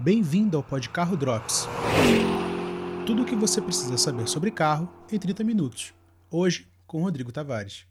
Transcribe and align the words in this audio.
Bem-vindo 0.00 0.56
ao 0.56 0.62
Pod 0.62 0.88
Carro 0.90 1.16
Drops. 1.16 1.68
Tudo 3.04 3.22
o 3.22 3.24
que 3.24 3.34
você 3.34 3.60
precisa 3.60 3.98
saber 3.98 4.28
sobre 4.28 4.48
carro 4.48 4.88
em 5.10 5.18
30 5.18 5.42
minutos. 5.42 5.92
Hoje, 6.30 6.68
com 6.86 7.02
Rodrigo 7.02 7.32
Tavares. 7.32 7.84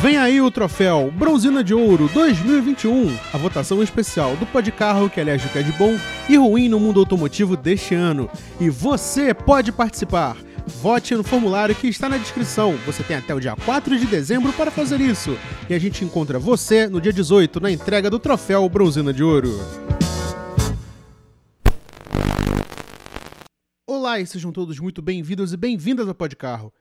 Vem 0.00 0.16
aí 0.16 0.40
o 0.40 0.50
troféu 0.52 1.10
Bronzina 1.10 1.64
de 1.64 1.74
Ouro 1.74 2.08
2021, 2.14 3.08
a 3.34 3.36
votação 3.36 3.82
especial 3.82 4.36
do 4.36 4.46
Pod 4.46 4.70
Carro 4.70 5.10
que 5.10 5.18
elege 5.18 5.48
o 5.48 5.50
que 5.50 5.58
é 5.58 5.62
de 5.62 5.72
bom 5.72 5.96
e 6.28 6.36
ruim 6.36 6.68
no 6.68 6.78
mundo 6.78 7.00
automotivo 7.00 7.56
deste 7.56 7.92
ano. 7.92 8.30
E 8.60 8.70
você 8.70 9.34
pode 9.34 9.72
participar. 9.72 10.36
Vote 10.70 11.14
no 11.14 11.24
formulário 11.24 11.74
que 11.74 11.88
está 11.88 12.08
na 12.08 12.16
descrição. 12.16 12.76
Você 12.86 13.02
tem 13.02 13.16
até 13.16 13.34
o 13.34 13.40
dia 13.40 13.56
4 13.56 13.98
de 13.98 14.06
dezembro 14.06 14.52
para 14.52 14.70
fazer 14.70 15.00
isso. 15.00 15.36
E 15.68 15.74
a 15.74 15.78
gente 15.78 16.04
encontra 16.04 16.38
você 16.38 16.88
no 16.88 17.00
dia 17.00 17.12
18 17.12 17.60
na 17.60 17.70
entrega 17.70 18.08
do 18.08 18.18
troféu 18.18 18.66
Bronzina 18.68 19.12
de 19.12 19.22
Ouro. 19.22 19.50
Olá 23.86 24.20
e 24.20 24.26
sejam 24.26 24.52
todos 24.52 24.78
muito 24.78 25.02
bem-vindos 25.02 25.52
e 25.52 25.56
bem-vindas 25.56 26.08
ao 26.08 26.14
Pod 26.14 26.34
Carro. 26.36 26.72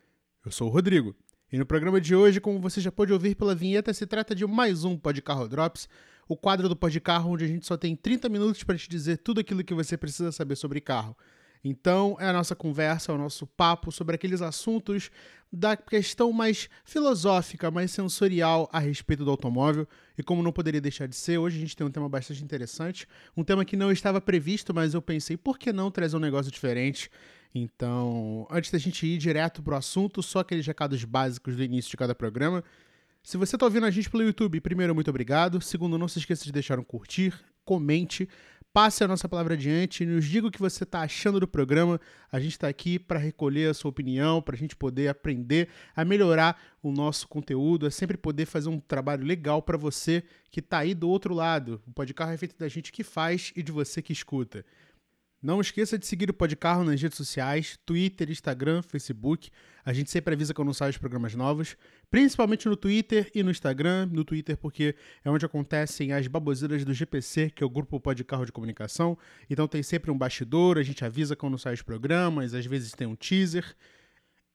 Eu 0.45 0.51
sou 0.51 0.69
o 0.69 0.71
Rodrigo. 0.71 1.15
E 1.51 1.57
no 1.57 1.65
programa 1.65 1.99
de 1.99 2.15
hoje, 2.15 2.39
como 2.39 2.59
você 2.59 2.79
já 2.79 2.91
pode 2.91 3.11
ouvir 3.11 3.35
pela 3.35 3.55
vinheta, 3.55 3.91
se 3.93 4.05
trata 4.05 4.35
de 4.35 4.45
mais 4.45 4.83
um 4.83 4.95
Pod 4.95 5.19
Carro 5.21 5.47
Drops, 5.47 5.89
o 6.27 6.37
quadro 6.37 6.69
do 6.69 6.75
Pod 6.75 6.97
Carro 7.01 7.31
onde 7.31 7.43
a 7.43 7.47
gente 7.47 7.65
só 7.65 7.75
tem 7.75 7.95
30 7.95 8.29
minutos 8.29 8.63
para 8.63 8.77
te 8.77 8.87
dizer 8.87 9.17
tudo 9.17 9.41
aquilo 9.41 9.63
que 9.63 9.73
você 9.73 9.97
precisa 9.97 10.31
saber 10.31 10.55
sobre 10.55 10.79
carro. 10.79 11.17
Então, 11.63 12.15
é 12.19 12.25
a 12.25 12.33
nossa 12.33 12.55
conversa, 12.55 13.11
é 13.11 13.15
o 13.15 13.17
nosso 13.17 13.45
papo 13.45 13.91
sobre 13.91 14.15
aqueles 14.15 14.41
assuntos 14.41 15.11
da 15.51 15.75
questão 15.75 16.31
mais 16.31 16.69
filosófica, 16.85 17.71
mais 17.71 17.91
sensorial 17.91 18.69
a 18.71 18.79
respeito 18.79 19.25
do 19.25 19.31
automóvel. 19.31 19.87
E 20.17 20.23
como 20.23 20.43
não 20.43 20.51
poderia 20.51 20.79
deixar 20.79 21.07
de 21.07 21.15
ser, 21.15 21.37
hoje 21.37 21.57
a 21.57 21.59
gente 21.59 21.75
tem 21.75 21.85
um 21.85 21.91
tema 21.91 22.07
bastante 22.07 22.43
interessante, 22.43 23.07
um 23.35 23.43
tema 23.43 23.65
que 23.65 23.75
não 23.75 23.91
estava 23.91 24.21
previsto, 24.21 24.73
mas 24.73 24.93
eu 24.93 25.01
pensei, 25.01 25.35
por 25.35 25.57
que 25.57 25.73
não 25.73 25.91
trazer 25.91 26.15
um 26.15 26.19
negócio 26.19 26.51
diferente? 26.51 27.09
Então, 27.53 28.47
antes 28.49 28.69
da 28.69 28.77
gente 28.77 29.05
ir 29.07 29.17
direto 29.17 29.63
pro 29.63 29.75
assunto, 29.75 30.21
só 30.21 30.39
aqueles 30.39 30.65
recados 30.65 31.03
básicos 31.03 31.55
do 31.55 31.63
início 31.63 31.89
de 31.89 31.97
cada 31.97 32.13
programa. 32.13 32.63
Se 33.23 33.37
você 33.37 33.55
está 33.55 33.65
ouvindo 33.65 33.85
a 33.85 33.91
gente 33.91 34.09
pelo 34.09 34.23
YouTube, 34.23 34.61
primeiro, 34.61 34.93
muito 34.93 35.09
obrigado. 35.09 35.59
Segundo, 35.61 35.97
não 35.97 36.07
se 36.07 36.19
esqueça 36.19 36.45
de 36.45 36.51
deixar 36.51 36.79
um 36.79 36.83
curtir, 36.83 37.33
comente, 37.65 38.29
passe 38.73 39.03
a 39.03 39.07
nossa 39.07 39.27
palavra 39.27 39.55
adiante, 39.55 40.05
nos 40.05 40.25
diga 40.25 40.47
o 40.47 40.51
que 40.51 40.59
você 40.59 40.83
está 40.83 41.01
achando 41.01 41.39
do 41.39 41.47
programa. 41.47 41.99
A 42.31 42.39
gente 42.39 42.51
está 42.51 42.67
aqui 42.67 42.99
para 42.99 43.19
recolher 43.19 43.69
a 43.69 43.73
sua 43.73 43.89
opinião, 43.89 44.41
para 44.41 44.55
a 44.55 44.57
gente 44.57 44.75
poder 44.75 45.07
aprender 45.07 45.69
a 45.95 46.05
melhorar 46.05 46.59
o 46.81 46.91
nosso 46.91 47.27
conteúdo, 47.27 47.87
é 47.87 47.89
sempre 47.89 48.15
poder 48.15 48.45
fazer 48.45 48.69
um 48.69 48.79
trabalho 48.79 49.25
legal 49.25 49.61
para 49.61 49.77
você 49.77 50.23
que 50.51 50.59
está 50.59 50.79
aí 50.79 50.93
do 50.93 51.09
outro 51.09 51.33
lado. 51.33 51.81
O 51.87 51.91
podcast 51.91 52.33
é 52.33 52.37
feito 52.37 52.57
da 52.57 52.67
gente 52.67 52.91
que 52.91 53.03
faz 53.03 53.51
e 53.55 53.63
de 53.63 53.71
você 53.71 54.01
que 54.01 54.13
escuta. 54.13 54.65
Não 55.41 55.61
esqueça 55.61 55.97
de 55.97 56.05
seguir 56.05 56.29
o 56.29 56.33
Podcarro 56.33 56.83
nas 56.83 57.01
redes 57.01 57.17
sociais, 57.17 57.79
Twitter, 57.85 58.29
Instagram, 58.29 58.81
Facebook. 58.81 59.49
A 59.85 59.93
gente 59.93 60.11
sempre 60.11 60.33
avisa 60.33 60.53
quando 60.53 60.73
sai 60.73 60.89
os 60.89 60.97
programas 60.97 61.33
novos, 61.33 61.77
principalmente 62.11 62.67
no 62.67 62.75
Twitter 62.75 63.31
e 63.33 63.41
no 63.41 63.49
Instagram. 63.49 64.09
No 64.11 64.25
Twitter 64.25 64.57
porque 64.57 64.95
é 65.23 65.29
onde 65.29 65.45
acontecem 65.45 66.11
as 66.11 66.27
baboseiras 66.27 66.83
do 66.83 66.93
GPC, 66.93 67.51
que 67.51 67.63
é 67.63 67.65
o 67.65 67.69
grupo 67.69 68.01
Podcarro 68.01 68.45
de 68.45 68.51
comunicação. 68.51 69.17
Então 69.49 69.65
tem 69.65 69.81
sempre 69.81 70.11
um 70.11 70.17
bastidor, 70.17 70.77
a 70.77 70.83
gente 70.83 71.05
avisa 71.05 71.37
quando 71.37 71.57
sai 71.57 71.73
os 71.73 71.81
programas, 71.81 72.53
às 72.53 72.65
vezes 72.65 72.91
tem 72.91 73.07
um 73.07 73.15
teaser. 73.15 73.63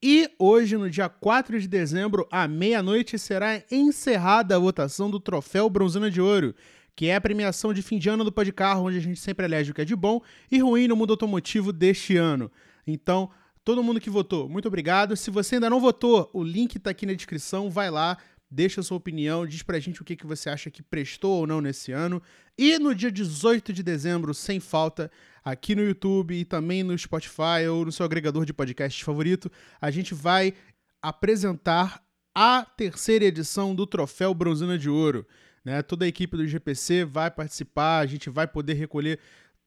E 0.03 0.31
hoje, 0.39 0.77
no 0.77 0.91
dia 0.91 1.09
4 1.09 1.59
de 1.59 1.67
dezembro, 1.67 2.29
à 2.31 2.47
meia-noite, 2.47 3.19
será 3.19 3.63
encerrada 3.71 4.55
a 4.55 4.59
votação 4.59 5.11
do 5.11 5.19
Troféu 5.19 5.71
Bronzina 5.71 6.11
de 6.11 6.21
Ouro, 6.21 6.55
que 6.97 7.07
é 7.07 7.17
a 7.17 7.21
premiação 7.21 7.73
de 7.73 7.83
fim 7.83 7.99
de 7.99 8.09
ano 8.09 8.25
do 8.25 8.33
Podcarro, 8.33 8.87
onde 8.87 8.99
a 8.99 9.01
gente 9.01 9.19
sempre 9.19 9.45
elege 9.45 9.71
o 9.71 9.75
que 9.75 9.81
é 9.81 9.85
de 9.85 9.97
bom 9.97 10.21
e 10.51 10.59
ruim 10.59 10.87
no 10.87 10.97
mundo 10.97 11.13
automotivo 11.13 11.73
deste 11.73 12.17
ano. 12.17 12.51
Então, 12.87 13.31
todo 13.65 13.83
mundo 13.83 14.01
que 14.01 14.11
votou, 14.11 14.49
muito 14.49 14.69
obrigado. 14.69 15.17
Se 15.17 15.31
você 15.31 15.57
ainda 15.57 15.71
não 15.71 15.81
votou, 15.81 16.31
o 16.33 16.43
link 16.43 16.77
está 16.77 16.91
aqui 16.91 17.07
na 17.07 17.15
descrição, 17.15 17.71
vai 17.71 17.91
lá, 17.91 18.17
deixa 18.51 18.81
a 18.81 18.85
sua 18.85 18.97
opinião, 18.97 19.47
diz 19.47 19.63
pra 19.63 19.81
gente 19.81 20.01
o 20.01 20.05
que, 20.05 20.15
que 20.15 20.27
você 20.27 20.49
acha 20.49 20.71
que 20.71 20.83
prestou 20.83 21.41
ou 21.41 21.47
não 21.47 21.61
nesse 21.61 21.91
ano. 21.91 22.23
E 22.57 22.79
no 22.79 22.95
dia 22.95 23.11
18 23.11 23.73
de 23.73 23.83
dezembro, 23.83 24.33
sem 24.33 24.61
falta, 24.61 25.11
aqui 25.45 25.75
no 25.75 25.83
YouTube 25.83 26.35
e 26.35 26.45
também 26.45 26.85
no 26.85 26.97
Spotify 26.97 27.67
ou 27.69 27.85
no 27.85 27.91
seu 27.91 28.07
agregador 28.07 28.45
de 28.45 28.53
podcast 28.53 29.03
favorito, 29.03 29.51
a 29.81 29.91
gente 29.91 30.15
vai 30.15 30.55
apresentar 31.03 32.03
a 32.35 32.65
terceira 32.65 33.25
edição 33.25 33.75
do 33.75 33.87
Troféu 33.87 34.33
Bronzina 34.33 34.79
de 34.79 34.89
Ouro. 34.89 35.27
Né? 35.65 35.83
Toda 35.83 36.05
a 36.05 36.09
equipe 36.09 36.37
do 36.37 36.47
GPC 36.47 37.05
vai 37.05 37.31
participar, 37.31 38.01
a 38.01 38.07
gente 38.07 38.29
vai 38.29 38.47
poder 38.47 38.75
recolher 38.75 39.19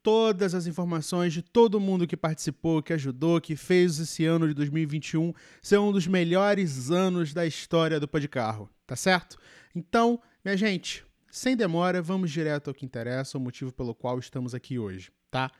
todas 0.04 0.56
as 0.56 0.68
informações 0.68 1.34
de 1.34 1.42
todo 1.42 1.80
mundo 1.80 2.08
que 2.08 2.16
participou, 2.16 2.82
que 2.82 2.94
ajudou, 2.94 3.42
que 3.42 3.56
fez 3.56 4.00
esse 4.00 4.26
ano 4.26 4.48
de 4.48 4.54
2021 4.54 5.34
ser 5.62 5.80
um 5.80 5.92
dos 5.92 6.08
melhores 6.08 6.92
anos 6.92 7.34
da 7.34 7.46
história 7.46 8.00
do 8.00 8.08
Podcarro, 8.08 8.70
tá 8.86 8.96
certo? 8.96 9.38
Então, 9.76 10.22
minha 10.46 10.56
gente, 10.56 11.04
sem 11.30 11.58
demora, 11.58 12.02
vamos 12.02 12.32
direto 12.32 12.70
ao 12.70 12.74
que 12.74 12.86
interessa, 12.86 13.38
o 13.38 13.42
motivo 13.42 13.74
pelo 13.74 13.94
qual 13.94 14.18
estamos 14.18 14.56
aqui 14.56 14.80
hoje, 14.80 15.12
tá? 15.30 15.52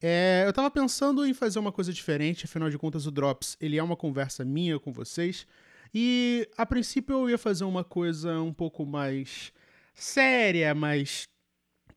É, 0.00 0.44
eu 0.46 0.52
tava 0.52 0.70
pensando 0.70 1.26
em 1.26 1.34
fazer 1.34 1.58
uma 1.58 1.72
coisa 1.72 1.92
diferente, 1.92 2.44
afinal 2.44 2.70
de 2.70 2.78
contas 2.78 3.06
o 3.06 3.10
Drops, 3.10 3.56
ele 3.60 3.76
é 3.76 3.82
uma 3.82 3.96
conversa 3.96 4.44
minha 4.44 4.78
com 4.78 4.92
vocês, 4.92 5.46
e 5.92 6.48
a 6.56 6.64
princípio 6.64 7.14
eu 7.14 7.30
ia 7.30 7.38
fazer 7.38 7.64
uma 7.64 7.82
coisa 7.82 8.40
um 8.40 8.52
pouco 8.52 8.86
mais 8.86 9.52
séria, 9.94 10.74
mais 10.74 11.24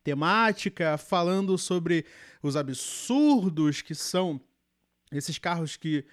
temática, 0.02 0.98
falando 0.98 1.56
sobre 1.56 2.04
os 2.42 2.56
absurdos 2.56 3.80
que 3.82 3.94
são 3.94 4.40
esses 5.10 5.38
carros 5.38 5.76
que. 5.76 6.04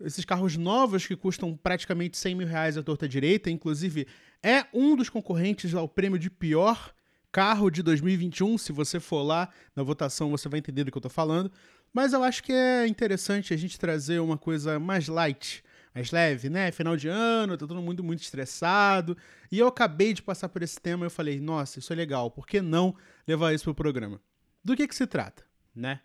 Esses 0.00 0.24
carros 0.24 0.56
novos 0.56 1.06
que 1.06 1.14
custam 1.14 1.56
praticamente 1.56 2.16
100 2.16 2.34
mil 2.34 2.46
reais 2.46 2.76
à 2.76 2.82
torta 2.82 3.08
direita, 3.08 3.48
inclusive 3.48 4.08
é 4.42 4.66
um 4.74 4.96
dos 4.96 5.08
concorrentes 5.08 5.74
ao 5.74 5.88
prêmio 5.88 6.18
de 6.18 6.28
pior 6.28 6.92
carro 7.32 7.70
de 7.70 7.82
2021. 7.82 8.58
Se 8.58 8.72
você 8.72 8.98
for 8.98 9.22
lá 9.22 9.48
na 9.76 9.82
votação, 9.82 10.30
você 10.30 10.48
vai 10.48 10.58
entender 10.58 10.82
do 10.84 10.90
que 10.90 10.98
eu 10.98 11.02
tô 11.02 11.08
falando. 11.08 11.52
Mas 11.92 12.12
eu 12.12 12.22
acho 12.22 12.42
que 12.42 12.52
é 12.52 12.86
interessante 12.86 13.54
a 13.54 13.56
gente 13.56 13.78
trazer 13.78 14.18
uma 14.18 14.36
coisa 14.36 14.78
mais 14.78 15.08
light, 15.08 15.62
mais 15.94 16.10
leve, 16.10 16.48
né? 16.48 16.70
Final 16.72 16.96
de 16.96 17.08
ano, 17.08 17.56
tá 17.56 17.66
todo 17.66 17.80
mundo 17.82 18.02
muito 18.02 18.22
estressado. 18.22 19.16
E 19.50 19.58
eu 19.58 19.66
acabei 19.66 20.12
de 20.12 20.22
passar 20.22 20.48
por 20.48 20.62
esse 20.62 20.80
tema 20.80 21.04
e 21.04 21.06
eu 21.06 21.10
falei, 21.10 21.40
nossa, 21.40 21.78
isso 21.78 21.92
é 21.92 21.96
legal, 21.96 22.30
por 22.30 22.46
que 22.46 22.60
não 22.60 22.94
levar 23.26 23.52
isso 23.52 23.64
pro 23.64 23.74
programa? 23.74 24.20
Do 24.64 24.76
que 24.76 24.86
que 24.86 24.94
se 24.94 25.06
trata, 25.06 25.44
né? 25.74 26.00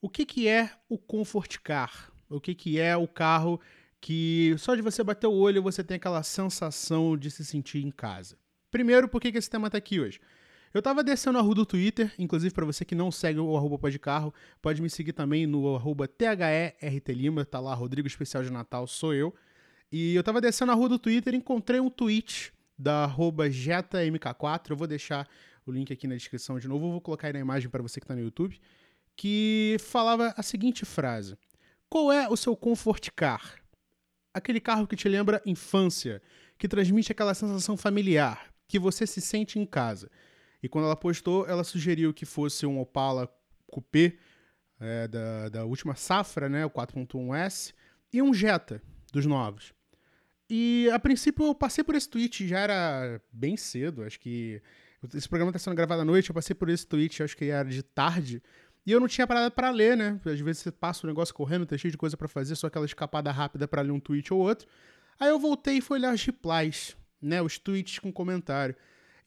O 0.00 0.08
que 0.08 0.24
que 0.24 0.46
é 0.46 0.70
o 0.88 0.96
Comfort 0.96 1.58
Car? 1.58 2.12
O 2.30 2.40
que 2.40 2.54
que 2.54 2.78
é 2.78 2.96
o 2.96 3.08
carro 3.08 3.60
que 4.00 4.54
só 4.58 4.74
de 4.76 4.82
você 4.82 5.02
bater 5.02 5.26
o 5.26 5.32
olho 5.32 5.62
você 5.62 5.82
tem 5.82 5.96
aquela 5.96 6.22
sensação 6.22 7.16
de 7.16 7.30
se 7.30 7.44
sentir 7.44 7.84
em 7.84 7.90
casa? 7.90 8.36
Primeiro, 8.70 9.08
por 9.08 9.20
que 9.20 9.32
que 9.32 9.38
esse 9.38 9.50
tema 9.50 9.70
tá 9.70 9.78
aqui 9.78 9.98
hoje? 9.98 10.20
Eu 10.78 10.82
tava 10.82 11.02
descendo 11.02 11.38
a 11.38 11.40
rua 11.40 11.56
do 11.56 11.66
Twitter, 11.66 12.14
inclusive 12.16 12.54
para 12.54 12.64
você 12.64 12.84
que 12.84 12.94
não 12.94 13.10
segue 13.10 13.40
o 13.40 13.56
arroba 13.56 13.76
pode 13.76 13.98
carro, 13.98 14.32
pode 14.62 14.80
me 14.80 14.88
seguir 14.88 15.12
também 15.12 15.44
no 15.44 15.74
arroba 15.74 16.06
THERTLima, 16.06 17.44
tá 17.44 17.58
lá, 17.58 17.74
Rodrigo 17.74 18.06
Especial 18.06 18.44
de 18.44 18.52
Natal, 18.52 18.86
sou 18.86 19.12
eu. 19.12 19.34
E 19.90 20.14
eu 20.14 20.22
tava 20.22 20.40
descendo 20.40 20.70
a 20.70 20.76
rua 20.76 20.88
do 20.88 20.96
Twitter 20.96 21.34
encontrei 21.34 21.80
um 21.80 21.90
tweet 21.90 22.52
da 22.78 23.02
arroba 23.02 23.50
JetaMK4, 23.50 24.70
eu 24.70 24.76
vou 24.76 24.86
deixar 24.86 25.28
o 25.66 25.72
link 25.72 25.92
aqui 25.92 26.06
na 26.06 26.14
descrição 26.14 26.60
de 26.60 26.68
novo, 26.68 26.86
eu 26.86 26.92
vou 26.92 27.00
colocar 27.00 27.26
aí 27.26 27.32
na 27.32 27.40
imagem 27.40 27.68
para 27.68 27.82
você 27.82 27.98
que 27.98 28.06
tá 28.06 28.14
no 28.14 28.22
YouTube, 28.22 28.60
que 29.16 29.78
falava 29.80 30.32
a 30.36 30.44
seguinte 30.44 30.84
frase: 30.84 31.36
Qual 31.90 32.12
é 32.12 32.28
o 32.28 32.36
seu 32.36 32.54
comfort 32.54 33.08
car? 33.16 33.56
Aquele 34.32 34.60
carro 34.60 34.86
que 34.86 34.94
te 34.94 35.08
lembra 35.08 35.42
infância, 35.44 36.22
que 36.56 36.68
transmite 36.68 37.10
aquela 37.10 37.34
sensação 37.34 37.76
familiar, 37.76 38.54
que 38.68 38.78
você 38.78 39.08
se 39.08 39.20
sente 39.20 39.58
em 39.58 39.66
casa. 39.66 40.08
E 40.62 40.68
quando 40.68 40.86
ela 40.86 40.96
postou, 40.96 41.46
ela 41.46 41.64
sugeriu 41.64 42.12
que 42.12 42.26
fosse 42.26 42.66
um 42.66 42.80
Opala 42.80 43.32
Coupé 43.66 44.16
é, 44.80 45.08
da, 45.08 45.48
da 45.48 45.64
última 45.64 45.94
safra, 45.94 46.48
né, 46.48 46.64
o 46.64 46.70
4.1S, 46.70 47.74
e 48.12 48.22
um 48.22 48.32
Jetta 48.32 48.82
dos 49.12 49.26
novos. 49.26 49.72
E 50.50 50.88
a 50.92 50.98
princípio 50.98 51.44
eu 51.44 51.54
passei 51.54 51.84
por 51.84 51.94
esse 51.94 52.08
tweet, 52.08 52.46
já 52.46 52.60
era 52.60 53.20
bem 53.30 53.56
cedo, 53.56 54.02
acho 54.02 54.18
que 54.18 54.62
esse 55.14 55.28
programa 55.28 55.50
está 55.50 55.58
sendo 55.58 55.76
gravado 55.76 56.02
à 56.02 56.04
noite, 56.04 56.30
eu 56.30 56.34
passei 56.34 56.54
por 56.54 56.68
esse 56.70 56.86
tweet, 56.86 57.22
acho 57.22 57.36
que 57.36 57.46
era 57.46 57.68
de 57.68 57.82
tarde, 57.82 58.42
e 58.86 58.92
eu 58.92 58.98
não 58.98 59.06
tinha 59.06 59.26
parada 59.26 59.50
para 59.50 59.68
ler, 59.70 59.96
né? 59.96 60.18
Às 60.24 60.40
vezes 60.40 60.62
você 60.62 60.72
passa 60.72 61.06
o 61.06 61.08
negócio 61.08 61.34
correndo, 61.34 61.66
tem 61.66 61.76
cheio 61.76 61.92
de 61.92 61.98
coisa 61.98 62.16
para 62.16 62.26
fazer, 62.26 62.56
só 62.56 62.68
aquela 62.68 62.86
escapada 62.86 63.30
rápida 63.30 63.68
para 63.68 63.82
ler 63.82 63.90
um 63.90 64.00
tweet 64.00 64.32
ou 64.32 64.40
outro. 64.40 64.66
Aí 65.20 65.28
eu 65.28 65.38
voltei 65.38 65.76
e 65.76 65.80
fui 65.82 65.98
olhar 65.98 66.14
os 66.14 66.24
replies, 66.24 66.96
né, 67.20 67.42
os 67.42 67.58
tweets 67.58 67.98
com 67.98 68.10
comentário. 68.10 68.74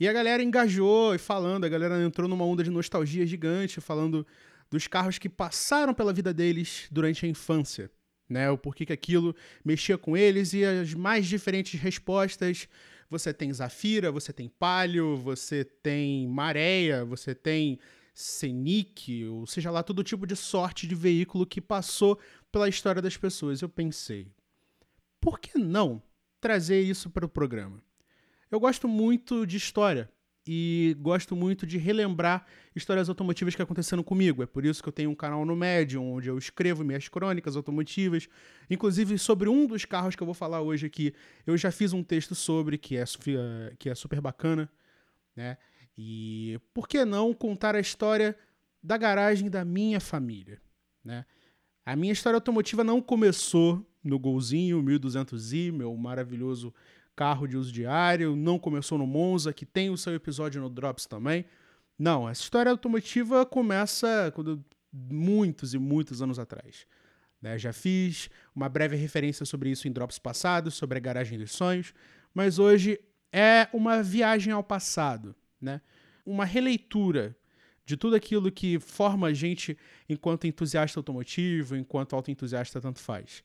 E 0.02 0.08
a 0.08 0.14
galera 0.14 0.42
engajou 0.42 1.14
e 1.14 1.20
falando, 1.20 1.64
a 1.64 1.70
galera 1.70 2.02
entrou 2.02 2.28
numa 2.28 2.44
onda 2.44 2.64
de 2.64 2.72
nostalgia 2.72 3.24
gigante, 3.24 3.80
falando 3.80 4.26
dos 4.68 4.88
carros 4.88 5.20
que 5.20 5.30
passaram 5.30 5.94
pela 5.94 6.12
vida 6.12 6.34
deles 6.34 6.88
durante 6.90 7.24
a 7.24 7.30
infância, 7.30 7.88
né? 8.28 8.50
O 8.50 8.58
porquê 8.58 8.84
que 8.84 8.94
aquilo 8.94 9.36
mexia 9.64 10.00
com 10.00 10.18
eles 10.18 10.54
e 10.54 10.66
as 10.66 10.96
mais 10.96 11.28
diferentes 11.28 11.80
respostas 11.80 12.68
você 13.12 13.32
tem 13.32 13.54
Zafira, 13.54 14.12
você 14.12 14.34
tem 14.34 14.50
Palio, 14.50 15.18
você 15.18 15.64
tem 15.64 16.28
Maréia, 16.28 17.06
você 17.06 17.36
tem 17.36 17.78
Scenic, 18.12 19.24
ou 19.26 19.46
seja 19.46 19.70
lá, 19.70 19.84
todo 19.84 20.04
tipo 20.04 20.26
de 20.26 20.36
sorte 20.36 20.88
de 20.88 20.96
veículo 20.96 21.46
que 21.46 21.62
passou 21.62 22.18
pela 22.52 22.68
história 22.68 23.04
das 23.04 23.18
pessoas. 23.18 23.62
Eu 23.62 23.70
pensei, 23.70 24.32
por 25.20 25.40
que 25.40 25.60
não 25.60 26.02
trazer 26.40 26.82
isso 26.82 27.08
para 27.08 27.24
o 27.24 27.30
programa? 27.30 27.84
Eu 28.52 28.60
gosto 28.60 28.86
muito 28.86 29.48
de 29.48 29.56
história 29.56 30.12
e 30.46 30.98
gosto 31.00 31.36
muito 31.36 31.66
de 31.66 31.78
relembrar 31.78 32.46
histórias 32.76 33.08
automotivas 33.08 33.56
que 33.56 33.62
aconteceram 33.62 34.04
comigo. 34.04 34.44
É 34.44 34.46
por 34.46 34.66
isso 34.66 34.84
que 34.84 34.90
eu 34.90 34.94
tenho 34.94 35.10
um 35.10 35.16
canal 35.16 35.46
no 35.46 35.56
Medium, 35.56 36.12
onde 36.12 36.28
eu 36.28 36.38
escrevo 36.38 36.84
minhas 36.84 37.08
crônicas 37.08 37.56
automotivas. 37.56 38.28
Inclusive, 38.70 39.18
sobre 39.18 39.48
um 39.48 39.66
dos 39.66 39.86
carros 39.86 40.16
que 40.16 40.22
eu 40.22 40.26
vou 40.26 40.34
falar 40.34 40.62
hoje 40.62 40.86
aqui, 40.86 41.14
eu 41.48 41.56
já 41.58 41.72
fiz 41.72 41.94
um 41.94 42.04
texto 42.04 42.36
sobre, 42.36 42.78
que 42.78 42.98
é, 42.98 43.06
que 43.80 43.90
é 43.90 43.96
super 43.96 44.20
bacana, 44.20 44.70
né? 45.34 45.58
E 45.98 46.60
por 46.74 46.90
que 46.90 47.06
não 47.06 47.34
contar 47.34 47.76
a 47.76 47.80
história 47.80 48.36
da 48.84 48.98
garagem 48.98 49.50
da 49.50 49.64
minha 49.64 50.00
família, 50.02 50.60
né? 51.04 51.26
A 51.86 51.96
minha 51.96 52.14
história 52.14 52.36
automotiva 52.36 52.84
não 52.84 53.02
começou 53.02 53.86
no 54.04 54.20
Golzinho 54.20 54.84
1200i, 54.84 55.72
meu 55.72 55.96
maravilhoso 55.96 56.74
carro 57.16 57.48
de 57.48 57.58
uso 57.58 57.72
diário, 57.72 58.36
não 58.36 58.58
começou 58.58 58.98
no 58.98 59.06
Monza, 59.06 59.54
que 59.54 59.66
tem 59.66 59.90
o 59.90 59.98
seu 59.98 60.14
episódio 60.14 60.62
no 60.62 60.70
Drops 60.70 61.06
também. 61.06 61.46
Não, 61.98 62.28
essa 62.28 62.42
história 62.42 62.72
automotiva 62.72 63.46
começa 63.46 64.32
quando, 64.34 64.64
muitos 64.92 65.74
e 65.74 65.78
muitos 65.78 66.22
anos 66.22 66.40
atrás. 66.40 66.86
Né? 67.42 67.58
Já 67.58 67.74
fiz 67.74 68.30
uma 68.56 68.70
breve 68.70 68.96
referência 68.96 69.46
sobre 69.46 69.70
isso 69.70 69.88
em 69.88 69.92
Drops 69.92 70.20
passados, 70.20 70.74
sobre 70.74 70.98
a 70.98 71.02
garagem 71.02 71.38
dos 71.38 71.52
sonhos, 71.52 71.94
mas 72.34 72.60
hoje 72.60 73.00
é 73.32 73.68
uma 73.74 74.04
viagem 74.04 74.54
ao 74.54 74.64
passado, 74.64 75.36
né? 75.60 75.82
uma 76.26 76.46
releitura 76.46 77.36
de 77.86 77.98
tudo 77.98 78.16
aquilo 78.16 78.52
que 78.52 78.80
forma 78.80 79.28
a 79.28 79.34
gente 79.34 79.78
enquanto 80.08 80.48
entusiasta 80.48 81.00
automotivo, 81.00 81.76
enquanto 81.76 82.16
autoentusiasta 82.16 82.80
tanto 82.80 83.00
faz. 83.00 83.44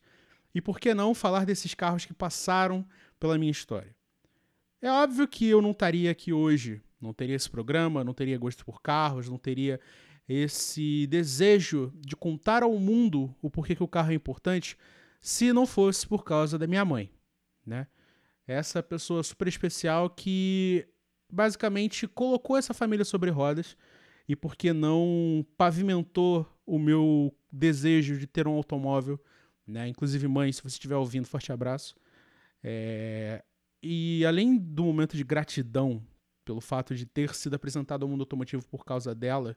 E 0.53 0.61
por 0.61 0.79
que 0.79 0.93
não 0.93 1.13
falar 1.13 1.45
desses 1.45 1.73
carros 1.73 2.05
que 2.05 2.13
passaram 2.13 2.85
pela 3.19 3.37
minha 3.37 3.51
história? 3.51 3.95
É 4.81 4.91
óbvio 4.91 5.27
que 5.27 5.47
eu 5.47 5.61
não 5.61 5.71
estaria 5.71 6.11
aqui 6.11 6.31
hoje, 6.31 6.81
não 7.01 7.13
teria 7.13 7.35
esse 7.35 7.49
programa, 7.49 8.03
não 8.03 8.13
teria 8.13 8.37
gosto 8.37 8.65
por 8.65 8.81
carros, 8.81 9.27
não 9.29 9.37
teria 9.37 9.79
esse 10.27 11.07
desejo 11.07 11.91
de 11.95 12.15
contar 12.15 12.63
ao 12.63 12.77
mundo 12.77 13.33
o 13.41 13.49
porquê 13.49 13.75
que 13.75 13.83
o 13.83 13.87
carro 13.87 14.11
é 14.11 14.15
importante, 14.15 14.77
se 15.21 15.53
não 15.53 15.65
fosse 15.65 16.05
por 16.05 16.23
causa 16.23 16.57
da 16.57 16.67
minha 16.67 16.83
mãe, 16.83 17.11
né? 17.65 17.87
Essa 18.45 18.83
pessoa 18.83 19.23
super 19.23 19.47
especial 19.47 20.09
que 20.09 20.87
basicamente 21.31 22.07
colocou 22.07 22.55
essa 22.55 22.73
família 22.73 23.03
sobre 23.03 23.29
rodas 23.29 23.75
e 24.27 24.35
porque 24.35 24.73
não 24.73 25.45
pavimentou 25.57 26.45
o 26.65 26.77
meu 26.77 27.33
desejo 27.51 28.17
de 28.17 28.27
ter 28.27 28.47
um 28.47 28.53
automóvel, 28.53 29.19
né? 29.65 29.87
Inclusive, 29.87 30.27
mãe, 30.27 30.51
se 30.51 30.61
você 30.61 30.75
estiver 30.75 30.95
ouvindo, 30.95 31.25
forte 31.25 31.51
abraço. 31.51 31.95
É... 32.63 33.43
E 33.81 34.25
além 34.25 34.57
do 34.57 34.83
momento 34.83 35.15
de 35.15 35.23
gratidão 35.23 36.03
pelo 36.43 36.61
fato 36.61 36.95
de 36.95 37.05
ter 37.05 37.35
sido 37.35 37.55
apresentado 37.55 38.03
ao 38.03 38.09
mundo 38.09 38.21
automotivo 38.21 38.65
por 38.67 38.85
causa 38.85 39.13
dela, 39.13 39.55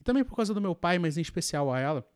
e 0.00 0.04
também 0.04 0.24
por 0.24 0.34
causa 0.34 0.54
do 0.54 0.60
meu 0.60 0.74
pai, 0.74 0.98
mas 0.98 1.18
em 1.18 1.20
especial 1.20 1.72
a 1.72 1.78
ela, 1.78 2.06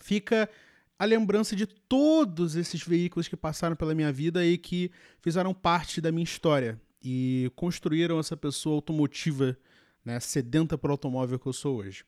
fica 0.00 0.50
a 0.98 1.04
lembrança 1.04 1.54
de 1.54 1.66
todos 1.66 2.56
esses 2.56 2.82
veículos 2.82 3.28
que 3.28 3.36
passaram 3.36 3.76
pela 3.76 3.94
minha 3.94 4.12
vida 4.12 4.44
e 4.44 4.58
que 4.58 4.90
fizeram 5.20 5.54
parte 5.54 6.00
da 6.00 6.10
minha 6.12 6.24
história 6.24 6.80
e 7.02 7.50
construíram 7.54 8.18
essa 8.18 8.36
pessoa 8.36 8.76
automotiva 8.76 9.56
né, 10.04 10.18
sedenta 10.20 10.76
por 10.76 10.90
automóvel 10.90 11.38
que 11.38 11.46
eu 11.46 11.52
sou 11.52 11.78
hoje. 11.78 12.04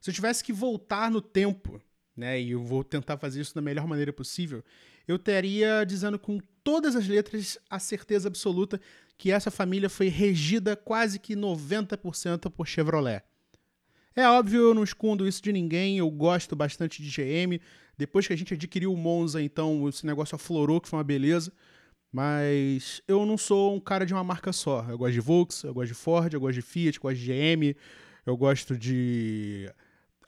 Se 0.00 0.10
eu 0.10 0.14
tivesse 0.14 0.44
que 0.44 0.52
voltar 0.52 1.10
no 1.10 1.20
tempo, 1.20 1.80
né, 2.16 2.40
e 2.40 2.50
eu 2.50 2.62
vou 2.62 2.84
tentar 2.84 3.16
fazer 3.16 3.40
isso 3.40 3.54
da 3.54 3.62
melhor 3.62 3.86
maneira 3.86 4.12
possível, 4.12 4.62
eu 5.06 5.18
teria 5.18 5.84
dizendo 5.84 6.18
com 6.18 6.40
todas 6.64 6.96
as 6.96 7.06
letras 7.06 7.58
a 7.70 7.78
certeza 7.78 8.26
absoluta 8.26 8.80
que 9.16 9.30
essa 9.30 9.50
família 9.50 9.88
foi 9.88 10.08
regida 10.08 10.74
quase 10.74 11.18
que 11.20 11.36
90% 11.36 12.50
por 12.50 12.66
Chevrolet. 12.66 13.22
É 14.16 14.28
óbvio, 14.28 14.62
eu 14.62 14.74
não 14.74 14.84
escondo 14.84 15.26
isso 15.26 15.42
de 15.42 15.52
ninguém, 15.52 15.98
eu 15.98 16.10
gosto 16.10 16.56
bastante 16.56 17.02
de 17.02 17.10
GM. 17.10 17.60
Depois 17.96 18.26
que 18.26 18.32
a 18.32 18.36
gente 18.36 18.54
adquiriu 18.54 18.92
o 18.92 18.96
Monza, 18.96 19.42
então 19.42 19.88
esse 19.88 20.06
negócio 20.06 20.34
aflorou, 20.34 20.80
que 20.80 20.88
foi 20.88 20.98
uma 20.98 21.04
beleza. 21.04 21.52
Mas 22.12 23.02
eu 23.08 23.26
não 23.26 23.36
sou 23.36 23.74
um 23.74 23.80
cara 23.80 24.06
de 24.06 24.14
uma 24.14 24.22
marca 24.22 24.52
só. 24.52 24.86
Eu 24.88 24.96
gosto 24.96 25.12
de 25.14 25.20
Volkswagen, 25.20 25.68
eu 25.68 25.74
gosto 25.74 25.88
de 25.88 25.94
Ford, 25.94 26.32
eu 26.32 26.40
gosto 26.40 26.54
de 26.54 26.62
Fiat, 26.62 26.96
eu 26.96 27.02
gosto 27.02 27.18
de 27.18 27.26
GM, 27.26 27.76
eu 28.24 28.36
gosto 28.36 28.78
de 28.78 29.68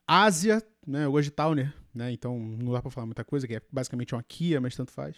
Ásia, 0.04 0.60
né? 0.84 1.04
Eu 1.04 1.12
gosto 1.12 1.24
de 1.24 1.30
Towner, 1.30 1.72
né? 1.94 2.10
Então 2.10 2.38
não 2.38 2.72
dá 2.72 2.82
pra 2.82 2.90
falar 2.90 3.06
muita 3.06 3.24
coisa, 3.24 3.46
que 3.46 3.54
é 3.54 3.62
basicamente 3.70 4.14
uma 4.14 4.22
Kia, 4.22 4.60
mas 4.60 4.74
tanto 4.74 4.90
faz. 4.90 5.16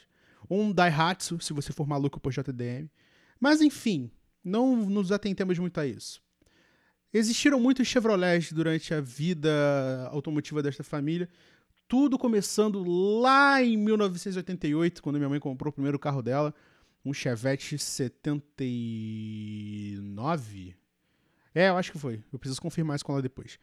Um 0.49 0.73
Daihatsu, 0.73 1.40
se 1.40 1.52
você 1.52 1.73
for 1.73 1.87
maluco 1.87 2.20
por 2.20 2.32
JDM. 2.32 2.88
Mas 3.40 3.61
enfim, 3.61 4.11
não 4.43 4.76
nos 4.76 5.12
atentemos 5.12 5.58
muito 5.58 5.79
a 5.79 5.87
isso. 5.87 6.23
Existiram 7.12 7.58
muitos 7.58 7.88
Chevrolets 7.88 8.52
durante 8.52 8.93
a 8.93 9.00
vida 9.00 10.08
automotiva 10.11 10.62
desta 10.62 10.85
família, 10.85 11.26
tudo 11.87 12.19
começando 12.19 12.85
lá 13.20 13.62
em 13.62 13.79
1988, 13.79 15.02
quando 15.02 15.17
minha 15.17 15.29
mãe 15.29 15.40
comprou 15.40 15.70
o 15.70 15.73
primeiro 15.73 15.99
carro 15.99 16.20
dela, 16.20 16.55
um 17.02 17.14
Chevette 17.14 17.79
79. 17.79 20.76
É, 21.55 21.70
eu 21.70 21.79
acho 21.79 21.93
que 21.93 21.99
foi. 21.99 22.23
Eu 22.31 22.38
preciso 22.38 22.61
confirmar 22.61 22.96
isso 22.96 23.05
com 23.05 23.12
ela 23.12 23.23
depois. 23.23 23.58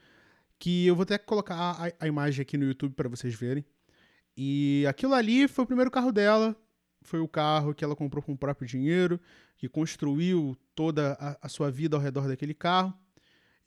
Que 0.58 0.88
eu 0.88 0.96
vou 0.96 1.04
até 1.04 1.20
colocar 1.20 1.56
a, 1.56 1.92
a 2.00 2.08
imagem 2.08 2.42
aqui 2.42 2.58
no 2.58 2.66
YouTube 2.66 2.94
para 2.94 3.08
vocês 3.08 3.36
verem. 3.36 3.64
E 4.36 4.86
aquilo 4.88 5.14
ali 5.14 5.48
foi 5.48 5.64
o 5.64 5.68
primeiro 5.68 5.92
carro 5.92 6.12
dela. 6.12 6.56
Foi 7.06 7.20
o 7.20 7.28
carro 7.28 7.74
que 7.74 7.84
ela 7.84 7.96
comprou 7.96 8.22
com 8.22 8.34
o 8.34 8.38
próprio 8.38 8.68
dinheiro, 8.68 9.20
que 9.58 9.70
construiu 9.70 10.58
toda 10.74 11.14
a, 11.20 11.38
a 11.44 11.50
sua 11.50 11.70
vida 11.70 11.96
ao 11.96 12.02
redor 12.02 12.28
daquele 12.28 12.54
carro. 12.54 12.94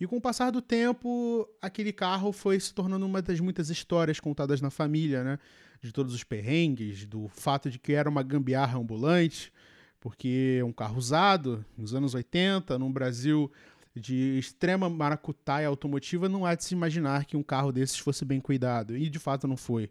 E 0.00 0.06
com 0.06 0.16
o 0.16 0.20
passar 0.20 0.50
do 0.50 0.60
tempo, 0.62 1.48
aquele 1.60 1.92
carro 1.92 2.32
foi 2.32 2.58
se 2.60 2.72
tornando 2.72 3.06
uma 3.06 3.20
das 3.20 3.40
muitas 3.40 3.70
histórias 3.70 4.20
contadas 4.20 4.60
na 4.60 4.70
família, 4.70 5.24
né? 5.24 5.38
De 5.80 5.92
todos 5.92 6.14
os 6.14 6.22
perrengues, 6.22 7.06
do 7.06 7.28
fato 7.28 7.70
de 7.70 7.78
que 7.78 7.92
era 7.92 8.08
uma 8.08 8.22
gambiarra 8.22 8.78
ambulante, 8.78 9.52
porque 10.00 10.58
é 10.60 10.64
um 10.64 10.72
carro 10.72 10.98
usado 10.98 11.64
nos 11.76 11.94
anos 11.94 12.14
80, 12.14 12.78
num 12.78 12.92
Brasil 12.92 13.50
de 13.94 14.38
extrema 14.38 14.88
maracutaia 14.88 15.66
automotiva, 15.66 16.28
não 16.28 16.46
há 16.46 16.54
de 16.54 16.64
se 16.64 16.74
imaginar 16.74 17.24
que 17.24 17.36
um 17.36 17.42
carro 17.42 17.72
desses 17.72 17.98
fosse 17.98 18.24
bem 18.24 18.40
cuidado. 18.40 18.96
E 18.96 19.08
de 19.08 19.18
fato 19.18 19.46
não 19.46 19.56
foi. 19.56 19.90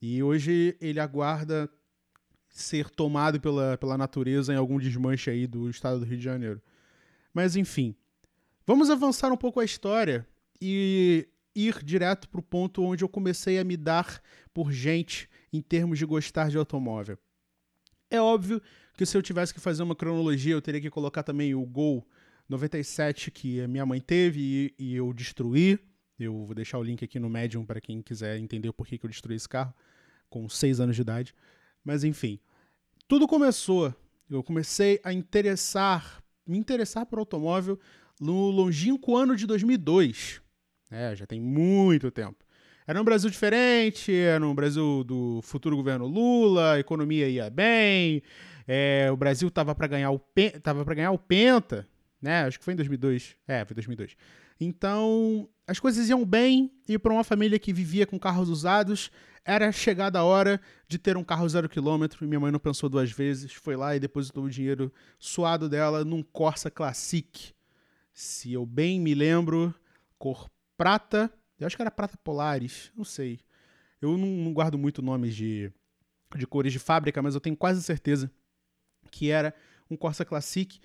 E 0.00 0.22
hoje 0.22 0.76
ele 0.80 0.98
aguarda 1.00 1.68
ser 2.50 2.90
tomado 2.90 3.40
pela, 3.40 3.78
pela 3.78 3.96
natureza 3.96 4.52
em 4.52 4.56
algum 4.56 4.78
desmanche 4.78 5.30
aí 5.30 5.46
do 5.46 5.70
estado 5.70 6.00
do 6.00 6.04
Rio 6.04 6.18
de 6.18 6.24
Janeiro. 6.24 6.60
Mas 7.32 7.56
enfim, 7.56 7.94
Vamos 8.70 8.88
avançar 8.88 9.32
um 9.32 9.36
pouco 9.36 9.58
a 9.58 9.64
história 9.64 10.24
e 10.62 11.26
ir 11.56 11.82
direto 11.82 12.28
para 12.28 12.38
o 12.38 12.42
ponto 12.42 12.84
onde 12.84 13.02
eu 13.02 13.08
comecei 13.08 13.58
a 13.58 13.64
me 13.64 13.76
dar 13.76 14.22
por 14.54 14.70
gente 14.70 15.28
em 15.52 15.60
termos 15.60 15.98
de 15.98 16.06
gostar 16.06 16.50
de 16.50 16.56
automóvel. 16.56 17.18
É 18.08 18.20
óbvio 18.20 18.62
que 18.96 19.04
se 19.04 19.16
eu 19.16 19.22
tivesse 19.22 19.52
que 19.52 19.58
fazer 19.58 19.82
uma 19.82 19.96
cronologia, 19.96 20.52
eu 20.52 20.62
teria 20.62 20.80
que 20.80 20.88
colocar 20.88 21.24
também 21.24 21.52
o 21.52 21.66
Gol 21.66 22.06
97 22.48 23.32
que 23.32 23.60
a 23.60 23.66
minha 23.66 23.84
mãe 23.84 24.00
teve 24.00 24.72
e, 24.78 24.84
e 24.84 24.94
eu 24.94 25.12
destruí. 25.12 25.76
Eu 26.16 26.44
vou 26.44 26.54
deixar 26.54 26.78
o 26.78 26.82
link 26.84 27.04
aqui 27.04 27.18
no 27.18 27.28
Medium 27.28 27.66
para 27.66 27.80
quem 27.80 28.00
quiser 28.00 28.38
entender 28.38 28.68
o 28.68 28.72
porquê 28.72 28.96
que 28.96 29.04
eu 29.04 29.10
destruí 29.10 29.34
esse 29.34 29.48
carro 29.48 29.74
com 30.28 30.48
6 30.48 30.78
anos 30.78 30.94
de 30.94 31.02
idade. 31.02 31.34
Mas 31.84 32.04
enfim, 32.04 32.38
tudo 33.08 33.26
começou. 33.26 33.94
Eu 34.30 34.42
comecei 34.42 35.00
a 35.02 35.12
interessar, 35.12 36.22
me 36.46 36.56
interessar 36.56 37.06
por 37.06 37.18
automóvel 37.18 37.78
no 38.20 38.50
longínquo 38.50 39.16
ano 39.16 39.34
de 39.34 39.46
2002. 39.46 40.40
É, 40.90 41.14
já 41.16 41.26
tem 41.26 41.40
muito 41.40 42.10
tempo. 42.10 42.44
Era 42.86 43.00
um 43.00 43.04
Brasil 43.04 43.30
diferente, 43.30 44.12
era 44.12 44.44
um 44.44 44.54
Brasil 44.54 45.04
do 45.04 45.40
futuro 45.42 45.76
governo 45.76 46.06
Lula, 46.06 46.72
a 46.72 46.78
economia 46.80 47.28
ia 47.28 47.48
bem, 47.48 48.22
é, 48.66 49.08
o 49.12 49.16
Brasil 49.16 49.48
estava 49.48 49.74
para 49.74 49.86
ganhar 49.86 50.10
o 50.10 50.20
tava 50.62 50.84
ganhar 50.94 51.10
o 51.12 51.18
penta, 51.18 51.88
né? 52.20 52.44
Acho 52.44 52.58
que 52.58 52.64
foi 52.64 52.74
em 52.74 52.76
2002. 52.76 53.36
É, 53.46 53.64
foi 53.64 53.74
2002. 53.74 54.16
Então, 54.60 55.48
as 55.66 55.80
coisas 55.80 56.08
iam 56.08 56.24
bem 56.24 56.70
e 56.86 56.98
para 56.98 57.12
uma 57.12 57.24
família 57.24 57.58
que 57.58 57.72
vivia 57.72 58.06
com 58.06 58.18
carros 58.18 58.50
usados, 58.50 59.10
era 59.44 59.72
chegada 59.72 60.18
a 60.18 60.24
hora 60.24 60.60
de 60.86 60.98
ter 60.98 61.16
um 61.16 61.24
carro 61.24 61.48
zero 61.48 61.68
quilômetro. 61.68 62.26
Minha 62.28 62.40
mãe 62.40 62.52
não 62.52 62.60
pensou 62.60 62.88
duas 62.88 63.10
vezes, 63.10 63.52
foi 63.54 63.74
lá 63.74 63.96
e 63.96 64.00
depositou 64.00 64.44
o 64.44 64.50
dinheiro 64.50 64.92
suado 65.18 65.68
dela 65.68 66.04
num 66.04 66.22
Corsa 66.22 66.70
Classic 66.70 67.54
se 68.12 68.52
eu 68.52 68.66
bem 68.66 69.00
me 69.00 69.14
lembro, 69.14 69.74
cor 70.18 70.50
prata. 70.76 71.32
Eu 71.58 71.66
acho 71.66 71.74
que 71.74 71.82
era 71.82 71.90
prata 71.90 72.18
Polaris, 72.18 72.92
não 72.94 73.04
sei. 73.04 73.40
Eu 74.00 74.16
não, 74.16 74.26
não 74.26 74.52
guardo 74.52 74.76
muito 74.76 75.00
nomes 75.00 75.34
de, 75.34 75.72
de 76.36 76.46
cores 76.46 76.72
de 76.72 76.78
fábrica, 76.78 77.22
mas 77.22 77.34
eu 77.34 77.40
tenho 77.40 77.56
quase 77.56 77.82
certeza 77.82 78.30
que 79.10 79.30
era 79.30 79.54
um 79.90 79.96
Corsa 79.96 80.24
Classic 80.24 80.78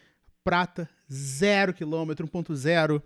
prata, 0.43 0.89
0 1.11 1.73
km, 1.73 2.23
1.0. 2.23 3.03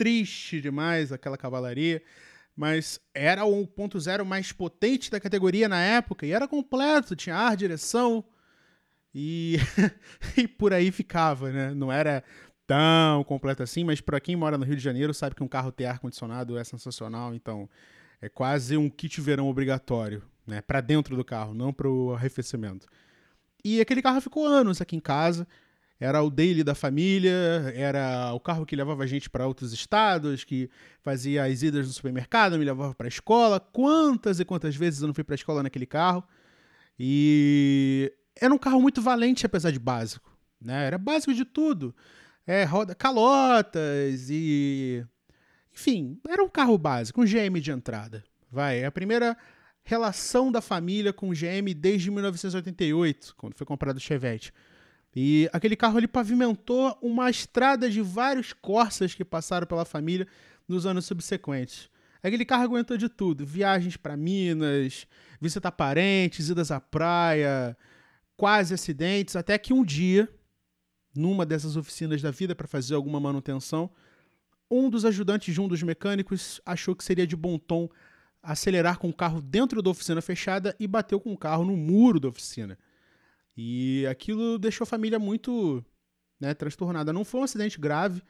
Triste 0.00 0.62
demais 0.62 1.12
aquela 1.12 1.36
cavalaria, 1.36 2.02
mas 2.56 2.98
era 3.12 3.44
o 3.44 3.66
1.0 3.66 4.24
mais 4.24 4.50
potente 4.50 5.10
da 5.10 5.20
categoria 5.20 5.68
na 5.68 5.78
época 5.78 6.24
e 6.24 6.32
era 6.32 6.48
completo, 6.48 7.14
tinha 7.14 7.36
ar, 7.36 7.54
direção 7.54 8.24
e, 9.14 9.58
e 10.38 10.48
por 10.48 10.72
aí 10.72 10.90
ficava, 10.90 11.52
né? 11.52 11.74
Não 11.74 11.92
era 11.92 12.24
tão 12.66 13.22
completo 13.24 13.62
assim, 13.62 13.84
mas 13.84 14.00
para 14.00 14.18
quem 14.18 14.34
mora 14.34 14.56
no 14.56 14.64
Rio 14.64 14.76
de 14.76 14.82
Janeiro 14.82 15.12
sabe 15.12 15.34
que 15.34 15.42
um 15.42 15.48
carro 15.48 15.70
ter 15.70 15.84
ar 15.84 15.98
condicionado 15.98 16.56
é 16.56 16.64
sensacional, 16.64 17.34
então 17.34 17.68
é 18.22 18.28
quase 18.30 18.78
um 18.78 18.88
kit 18.88 19.20
verão 19.20 19.48
obrigatório, 19.50 20.22
né? 20.46 20.62
Para 20.62 20.80
dentro 20.80 21.14
do 21.14 21.22
carro, 21.22 21.52
não 21.52 21.74
para 21.74 21.90
o 21.90 22.14
arrefecimento. 22.14 22.86
E 23.62 23.82
aquele 23.82 24.00
carro 24.00 24.22
ficou 24.22 24.46
anos 24.46 24.80
aqui 24.80 24.96
em 24.96 25.00
casa. 25.00 25.46
Era 26.00 26.22
o 26.22 26.30
daily 26.30 26.64
da 26.64 26.74
família, 26.74 27.72
era 27.76 28.32
o 28.32 28.40
carro 28.40 28.64
que 28.64 28.74
levava 28.74 29.04
a 29.04 29.06
gente 29.06 29.28
para 29.28 29.46
outros 29.46 29.70
estados, 29.74 30.44
que 30.44 30.70
fazia 31.02 31.44
as 31.44 31.62
idas 31.62 31.86
no 31.86 31.92
supermercado, 31.92 32.58
me 32.58 32.64
levava 32.64 32.94
para 32.94 33.06
a 33.06 33.08
escola. 33.08 33.60
Quantas 33.60 34.40
e 34.40 34.44
quantas 34.46 34.74
vezes 34.74 35.02
eu 35.02 35.08
não 35.08 35.14
fui 35.14 35.22
para 35.22 35.34
a 35.34 35.36
escola 35.36 35.62
naquele 35.62 35.84
carro? 35.84 36.24
E 36.98 38.10
era 38.34 38.52
um 38.52 38.56
carro 38.56 38.80
muito 38.80 39.02
valente, 39.02 39.44
apesar 39.44 39.70
de 39.70 39.78
básico. 39.78 40.34
Né? 40.58 40.86
Era 40.86 40.96
básico 40.96 41.34
de 41.34 41.44
tudo. 41.44 41.94
É, 42.46 42.64
roda, 42.64 42.94
calotas 42.94 44.30
e. 44.30 45.04
Enfim, 45.70 46.18
era 46.26 46.42
um 46.42 46.48
carro 46.48 46.78
básico, 46.78 47.20
um 47.20 47.26
GM 47.26 47.60
de 47.60 47.70
entrada. 47.70 48.24
Vai, 48.50 48.80
é 48.80 48.86
a 48.86 48.90
primeira 48.90 49.36
relação 49.84 50.50
da 50.50 50.62
família 50.62 51.12
com 51.12 51.28
o 51.28 51.32
GM 51.32 51.74
desde 51.76 52.10
1988, 52.10 53.34
quando 53.36 53.54
foi 53.54 53.66
comprado 53.66 53.98
o 53.98 54.00
Chevette. 54.00 54.52
E 55.14 55.48
aquele 55.52 55.74
carro 55.74 55.98
ele 55.98 56.06
pavimentou 56.06 56.96
uma 57.02 57.28
estrada 57.28 57.90
de 57.90 58.00
vários 58.00 58.52
Corsas 58.52 59.14
que 59.14 59.24
passaram 59.24 59.66
pela 59.66 59.84
família 59.84 60.26
nos 60.68 60.86
anos 60.86 61.04
subsequentes. 61.04 61.90
Aquele 62.22 62.44
carro 62.44 62.64
aguentou 62.64 62.96
de 62.96 63.08
tudo: 63.08 63.44
viagens 63.44 63.96
para 63.96 64.16
Minas, 64.16 65.06
visitar 65.40 65.72
parentes, 65.72 66.48
idas 66.48 66.70
à 66.70 66.80
praia, 66.80 67.76
quase 68.36 68.74
acidentes, 68.74 69.36
até 69.36 69.58
que 69.58 69.72
um 69.72 69.84
dia, 69.84 70.28
numa 71.14 71.44
dessas 71.44 71.76
oficinas 71.76 72.22
da 72.22 72.30
vida 72.30 72.54
para 72.54 72.68
fazer 72.68 72.94
alguma 72.94 73.18
manutenção, 73.18 73.90
um 74.70 74.88
dos 74.88 75.04
ajudantes 75.04 75.52
de 75.52 75.60
um 75.60 75.66
dos 75.66 75.82
mecânicos 75.82 76.60
achou 76.64 76.94
que 76.94 77.02
seria 77.02 77.26
de 77.26 77.34
bom 77.34 77.58
tom 77.58 77.88
acelerar 78.42 78.98
com 78.98 79.08
o 79.08 79.14
carro 79.14 79.42
dentro 79.42 79.82
da 79.82 79.90
oficina 79.90 80.22
fechada 80.22 80.74
e 80.78 80.86
bateu 80.86 81.18
com 81.20 81.32
o 81.32 81.36
carro 81.36 81.64
no 81.64 81.76
muro 81.76 82.20
da 82.20 82.28
oficina. 82.28 82.78
E 83.62 84.06
aquilo 84.06 84.58
deixou 84.58 84.84
a 84.84 84.86
família 84.86 85.18
muito 85.18 85.84
né, 86.40 86.54
transtornada. 86.54 87.12
Não 87.12 87.26
foi 87.26 87.42
um 87.42 87.44
acidente 87.44 87.78
grave, 87.78 88.22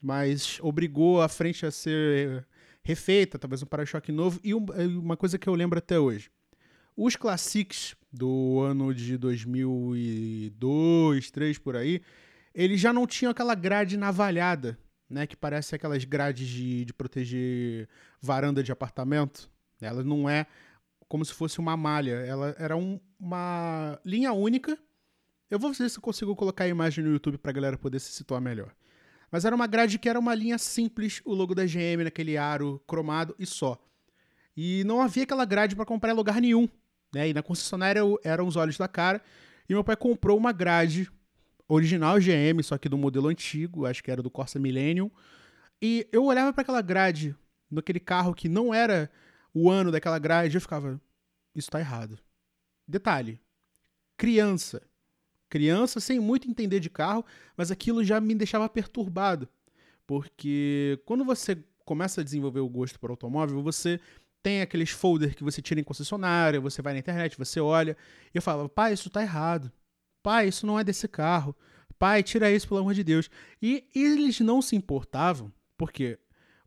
mas 0.00 0.58
obrigou 0.62 1.20
a 1.20 1.28
frente 1.28 1.66
a 1.66 1.70
ser 1.70 2.46
refeita, 2.82 3.38
talvez 3.38 3.62
um 3.62 3.66
para-choque 3.66 4.10
novo. 4.10 4.40
E 4.42 4.54
uma 4.54 5.18
coisa 5.18 5.38
que 5.38 5.46
eu 5.46 5.54
lembro 5.54 5.78
até 5.78 6.00
hoje. 6.00 6.30
Os 6.96 7.14
Classics 7.14 7.94
do 8.10 8.58
ano 8.60 8.94
de 8.94 9.18
2002, 9.18 10.50
2003, 11.30 11.58
por 11.58 11.76
aí, 11.76 12.00
eles 12.54 12.80
já 12.80 12.90
não 12.90 13.06
tinham 13.06 13.32
aquela 13.32 13.54
grade 13.54 13.98
navalhada 13.98 14.78
né, 15.10 15.26
que 15.26 15.36
parece 15.36 15.74
aquelas 15.74 16.04
grades 16.06 16.48
de, 16.48 16.86
de 16.86 16.94
proteger 16.94 17.86
varanda 18.18 18.62
de 18.62 18.72
apartamento. 18.72 19.50
Ela 19.78 20.02
não 20.02 20.26
é 20.26 20.46
como 21.10 21.24
se 21.24 21.34
fosse 21.34 21.58
uma 21.58 21.76
malha, 21.76 22.24
ela 22.24 22.54
era 22.56 22.76
um, 22.76 23.00
uma 23.18 23.98
linha 24.04 24.32
única. 24.32 24.78
Eu 25.50 25.58
vou 25.58 25.72
ver 25.72 25.90
se 25.90 25.98
eu 25.98 26.00
consigo 26.00 26.36
colocar 26.36 26.62
a 26.62 26.68
imagem 26.68 27.02
no 27.02 27.10
YouTube 27.10 27.36
para 27.36 27.50
a 27.50 27.52
galera 27.52 27.76
poder 27.76 27.98
se 27.98 28.12
situar 28.12 28.40
melhor. 28.40 28.72
Mas 29.28 29.44
era 29.44 29.52
uma 29.52 29.66
grade 29.66 29.98
que 29.98 30.08
era 30.08 30.20
uma 30.20 30.36
linha 30.36 30.56
simples, 30.56 31.20
o 31.24 31.34
logo 31.34 31.52
da 31.52 31.64
GM 31.66 32.04
naquele 32.04 32.36
aro 32.36 32.80
cromado 32.86 33.34
e 33.40 33.44
só. 33.44 33.76
E 34.56 34.84
não 34.84 35.02
havia 35.02 35.24
aquela 35.24 35.44
grade 35.44 35.74
para 35.74 35.84
comprar 35.84 36.12
em 36.12 36.14
lugar 36.14 36.40
nenhum. 36.40 36.68
Né? 37.12 37.30
E 37.30 37.34
na 37.34 37.42
concessionária 37.42 38.02
eram 38.22 38.46
os 38.46 38.54
olhos 38.54 38.78
da 38.78 38.86
cara. 38.86 39.20
E 39.68 39.72
meu 39.72 39.82
pai 39.82 39.96
comprou 39.96 40.38
uma 40.38 40.52
grade 40.52 41.10
original 41.66 42.20
GM, 42.20 42.62
só 42.62 42.78
que 42.78 42.88
do 42.88 42.96
modelo 42.96 43.26
antigo, 43.26 43.84
acho 43.84 44.00
que 44.00 44.12
era 44.12 44.22
do 44.22 44.30
Corsa 44.30 44.60
Millennium. 44.60 45.10
E 45.82 46.06
eu 46.12 46.24
olhava 46.24 46.52
para 46.52 46.62
aquela 46.62 46.80
grade, 46.80 47.34
naquele 47.68 47.98
carro 47.98 48.32
que 48.32 48.48
não 48.48 48.72
era 48.72 49.10
o 49.54 49.70
ano 49.70 49.90
daquela 49.90 50.18
grade, 50.18 50.56
eu 50.56 50.60
ficava, 50.60 51.00
isso 51.54 51.70
tá 51.70 51.80
errado. 51.80 52.18
Detalhe, 52.86 53.40
criança. 54.16 54.82
Criança 55.48 55.98
sem 55.98 56.20
muito 56.20 56.48
entender 56.48 56.78
de 56.78 56.88
carro, 56.88 57.24
mas 57.56 57.70
aquilo 57.70 58.04
já 58.04 58.20
me 58.20 58.34
deixava 58.34 58.68
perturbado. 58.68 59.48
Porque 60.06 61.00
quando 61.04 61.24
você 61.24 61.58
começa 61.84 62.20
a 62.20 62.24
desenvolver 62.24 62.60
o 62.60 62.68
gosto 62.68 63.00
por 63.00 63.10
automóvel, 63.10 63.62
você 63.62 64.00
tem 64.42 64.60
aqueles 64.60 64.90
folders 64.90 65.34
que 65.34 65.44
você 65.44 65.60
tira 65.60 65.80
em 65.80 65.84
concessionária, 65.84 66.60
você 66.60 66.80
vai 66.80 66.92
na 66.92 66.98
internet, 66.98 67.36
você 67.36 67.60
olha, 67.60 67.96
e 68.32 68.38
eu 68.38 68.42
falava, 68.42 68.68
pai, 68.68 68.92
isso 68.92 69.10
tá 69.10 69.22
errado. 69.22 69.72
Pai, 70.22 70.48
isso 70.48 70.66
não 70.66 70.78
é 70.78 70.84
desse 70.84 71.08
carro. 71.08 71.54
Pai, 71.98 72.22
tira 72.22 72.50
isso, 72.50 72.66
pelo 72.68 72.80
amor 72.80 72.94
de 72.94 73.04
Deus. 73.04 73.30
E 73.60 73.84
eles 73.94 74.40
não 74.40 74.62
se 74.62 74.76
importavam, 74.76 75.52
porque 75.76 76.18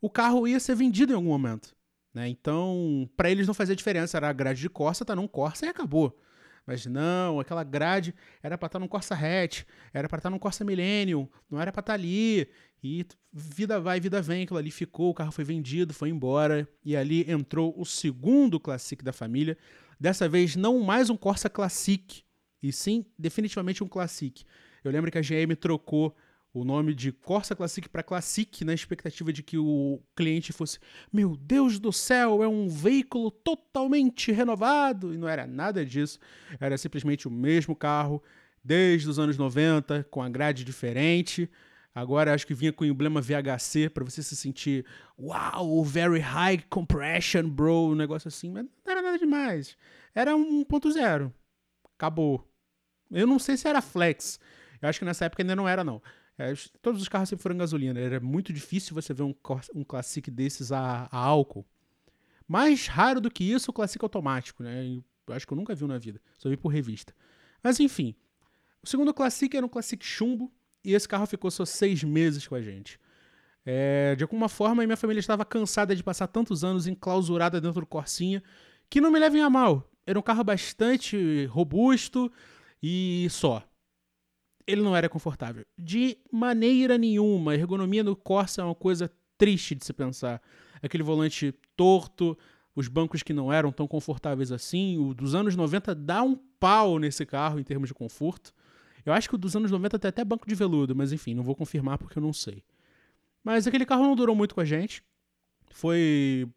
o 0.02 0.10
carro 0.10 0.48
ia 0.48 0.60
ser 0.60 0.76
vendido 0.76 1.14
em 1.14 1.16
algum 1.16 1.30
momento. 1.30 1.76
Né? 2.14 2.30
Então, 2.30 3.10
para 3.18 3.30
eles 3.32 3.48
não 3.48 3.54
fazia 3.54 3.76
diferença. 3.76 4.18
Era 4.18 4.30
a 4.30 4.34
grade 4.34 4.62
de 4.62 4.70
Corsa, 4.70 5.04
tá 5.04 5.16
num 5.16 5.28
Corsa 5.28 5.66
e 5.66 5.70
acabou. 5.70 6.18
Mas 6.66 6.86
não, 6.86 7.40
aquela 7.40 7.64
grade 7.64 8.16
era 8.42 8.58
para 8.58 8.68
estar 8.68 8.80
tá 8.80 8.82
num 8.82 8.88
Corsa 8.88 9.16
hatch, 9.16 9.64
era 9.94 10.08
para 10.08 10.18
estar 10.18 10.30
tá 10.30 10.32
num 10.32 10.40
Corsa 10.40 10.64
Millennium, 10.64 11.28
não 11.50 11.60
era 11.60 11.72
para 11.74 11.82
estar 11.82 11.94
tá 11.94 12.00
ali. 12.00 12.48
E 12.82 13.06
vida 13.32 13.80
vai, 13.80 14.00
vida 14.00 14.22
vem, 14.22 14.44
aquilo 14.44 14.60
ali 14.60 14.72
ficou, 14.72 15.10
o 15.10 15.14
carro 15.14 15.32
foi 15.32 15.44
vendido, 15.44 15.94
foi 15.94 16.10
embora. 16.10 16.68
E 16.84 16.96
ali 16.96 17.30
entrou 17.30 17.74
o 17.78 17.86
segundo 17.86 18.60
Classic 18.60 19.04
da 19.04 19.12
família. 19.12 19.58
Dessa 20.00 20.28
vez, 20.28 20.56
não 20.56 20.80
mais 20.80 21.10
um 21.10 21.18
Corsa 21.18 21.50
Classic, 21.50 22.24
e 22.62 22.72
sim 22.72 23.06
definitivamente 23.18 23.84
um 23.84 23.88
Classic. 23.88 24.44
Eu 24.84 24.92
lembro 24.92 25.12
que 25.12 25.18
a 25.18 25.22
GM 25.22 25.56
trocou 25.56 26.16
o 26.54 26.64
nome 26.64 26.94
de 26.94 27.12
Corsa 27.12 27.56
Classic 27.56 27.90
para 27.90 28.04
Classic 28.04 28.64
na 28.64 28.74
expectativa 28.74 29.34
de 29.34 29.42
que 29.42 29.58
o 29.58 30.00
cliente 30.16 30.54
fosse, 30.54 30.78
meu 31.12 31.36
Deus 31.36 31.80
do 31.80 31.92
céu, 31.92 32.44
é 32.44 32.48
um 32.48 32.68
veículo 32.68 33.32
totalmente 33.32 34.32
renovado. 34.32 35.14
E 35.14 35.18
não 35.18 35.28
era 35.28 35.48
nada 35.48 35.84
disso. 35.84 36.20
Era 36.60 36.78
simplesmente 36.78 37.28
o 37.28 37.32
mesmo 37.32 37.76
carro 37.76 38.22
desde 38.64 39.10
os 39.10 39.18
anos 39.18 39.38
90, 39.38 40.06
com 40.12 40.22
a 40.22 40.30
grade 40.30 40.64
diferente. 40.64 41.50
Agora 41.96 42.34
acho 42.34 42.46
que 42.46 42.54
vinha 42.54 42.72
com 42.72 42.84
o 42.84 42.88
emblema 42.88 43.22
VHC 43.22 43.90
para 43.90 44.04
você 44.04 44.24
se 44.24 44.36
sentir, 44.36 44.86
uau, 45.20 45.84
very 45.84 46.20
high 46.20 46.64
compression, 46.70 47.48
bro, 47.48 47.92
um 47.92 47.96
negócio 47.96 48.28
assim, 48.28 48.50
mas 48.50 48.64
não 48.64 48.92
era 48.92 49.02
nada 49.02 49.18
demais. 49.18 49.76
Era 50.14 50.36
um 50.36 50.64
1.0. 50.64 51.32
Acabou. 51.96 52.48
Eu 53.12 53.28
não 53.28 53.38
sei 53.38 53.58
se 53.58 53.68
era 53.68 53.82
flex. 53.82 54.40
Eu 54.82 54.90
acho 54.90 55.00
que 55.00 55.06
nessa 55.06 55.26
época 55.26 55.44
ainda 55.44 55.56
não 55.56 55.68
era, 55.68 55.84
não. 55.84 56.02
É, 56.38 56.54
todos 56.82 57.02
os 57.02 57.08
carros 57.08 57.30
sempre 57.30 57.44
foram 57.44 57.58
gasolina. 57.58 58.00
Era 58.00 58.20
muito 58.20 58.52
difícil 58.52 58.94
você 58.94 59.14
ver 59.14 59.24
um, 59.24 59.36
um 59.76 59.84
Classic 59.84 60.30
desses 60.32 60.72
a, 60.72 61.08
a, 61.12 61.18
álcool. 61.18 61.66
Mais 62.48 62.88
raro 62.88 63.22
do 63.22 63.32
que 63.32 63.44
isso, 63.44 63.72
o 63.72 63.74
Classic 63.74 64.04
automático, 64.04 64.64
né? 64.64 65.02
Eu 65.28 65.34
acho 65.34 65.48
que 65.48 65.54
eu 65.54 65.58
nunca 65.58 65.74
vi 65.76 65.86
na 65.86 65.98
vida. 65.98 66.20
Só 66.38 66.50
vi 66.50 66.58
por 66.58 66.70
revista. 66.70 67.14
Mas 67.62 67.80
enfim. 67.80 68.16
O 68.82 68.88
segundo 68.88 69.14
Classic 69.14 69.56
era 69.56 69.66
um 69.66 69.70
Classic 69.70 70.04
chumbo. 70.04 70.52
E 70.84 70.94
esse 70.94 71.08
carro 71.08 71.26
ficou 71.26 71.50
só 71.50 71.64
seis 71.64 72.04
meses 72.04 72.46
com 72.46 72.56
a 72.56 72.62
gente. 72.62 73.00
É, 73.66 74.16
de 74.16 74.24
alguma 74.24 74.50
forma, 74.50 74.84
minha 74.84 74.98
família 74.98 75.22
estava 75.22 75.46
cansada 75.46 75.96
de 75.96 76.04
passar 76.04 76.28
tantos 76.28 76.64
anos 76.66 76.88
enclausurada 76.88 77.62
dentro 77.62 77.80
do 77.80 77.88
Corsinha. 77.88 78.44
Que 78.90 79.00
não 79.00 79.12
me 79.12 79.20
levem 79.20 79.42
a 79.42 79.50
mal. 79.50 79.90
Era 80.06 80.20
um 80.20 80.22
carro 80.22 80.44
bastante 80.44 81.46
robusto 81.46 82.30
e 82.82 83.28
só. 83.30 83.64
Ele 84.66 84.82
não 84.82 84.96
era 84.96 85.10
confortável. 85.10 85.66
De 85.78 86.18
maneira 86.32 86.98
nenhuma. 86.98 87.52
A 87.52 87.56
ergonomia 87.56 88.04
no 88.04 88.16
Corsa 88.16 88.62
é 88.62 88.66
uma 88.66 88.76
coisa 88.76 89.12
triste 89.38 89.76
de 89.76 89.86
se 89.86 89.94
pensar. 89.94 90.42
Aquele 90.82 91.04
volante 91.04 91.54
torto, 91.76 92.38
os 92.76 92.88
bancos 92.88 93.24
que 93.24 93.34
não 93.34 93.52
eram 93.52 93.72
tão 93.72 93.88
confortáveis 93.88 94.52
assim. 94.52 94.98
O 94.98 95.14
dos 95.14 95.36
anos 95.36 95.56
90 95.56 95.94
dá 95.94 96.24
um 96.24 96.36
pau 96.36 97.00
nesse 97.00 97.26
carro 97.26 97.60
em 97.60 97.64
termos 97.64 97.90
de 97.90 97.94
conforto. 97.94 98.54
Eu 99.06 99.12
acho 99.14 99.28
que 99.28 99.36
o 99.36 99.38
dos 99.38 99.56
anos 99.56 99.70
90 99.70 100.00
tem 100.00 100.10
até 100.10 100.24
banco 100.24 100.48
de 100.48 100.56
veludo, 100.56 100.96
mas 100.96 101.12
enfim, 101.12 101.34
não 101.34 101.44
vou 101.44 101.56
confirmar 101.56 101.98
porque 101.98 102.18
eu 102.18 102.24
não 102.24 102.32
sei. 102.32 102.64
Mas 103.44 103.68
aquele 103.68 103.86
carro 103.86 104.04
não 104.04 104.16
durou 104.16 104.36
muito 104.36 104.56
com 104.56 104.62
a 104.62 104.66
gente. 104.66 105.04
Foi. 105.72 106.48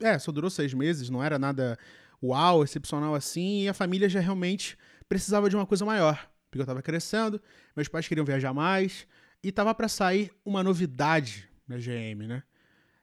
É, 0.00 0.18
só 0.18 0.30
durou 0.30 0.50
seis 0.50 0.72
meses, 0.72 1.10
não 1.10 1.22
era 1.22 1.38
nada 1.38 1.78
uau, 2.22 2.62
excepcional 2.62 3.14
assim, 3.14 3.62
e 3.62 3.68
a 3.68 3.74
família 3.74 4.08
já 4.08 4.20
realmente 4.20 4.76
precisava 5.08 5.48
de 5.48 5.56
uma 5.56 5.66
coisa 5.66 5.84
maior, 5.84 6.28
porque 6.50 6.60
eu 6.60 6.64
estava 6.64 6.82
crescendo, 6.82 7.40
meus 7.76 7.88
pais 7.88 8.08
queriam 8.08 8.24
viajar 8.24 8.52
mais 8.52 9.06
e 9.42 9.52
tava 9.52 9.74
para 9.74 9.88
sair 9.88 10.32
uma 10.44 10.62
novidade 10.62 11.48
na 11.66 11.76
GM, 11.76 12.26
né? 12.26 12.42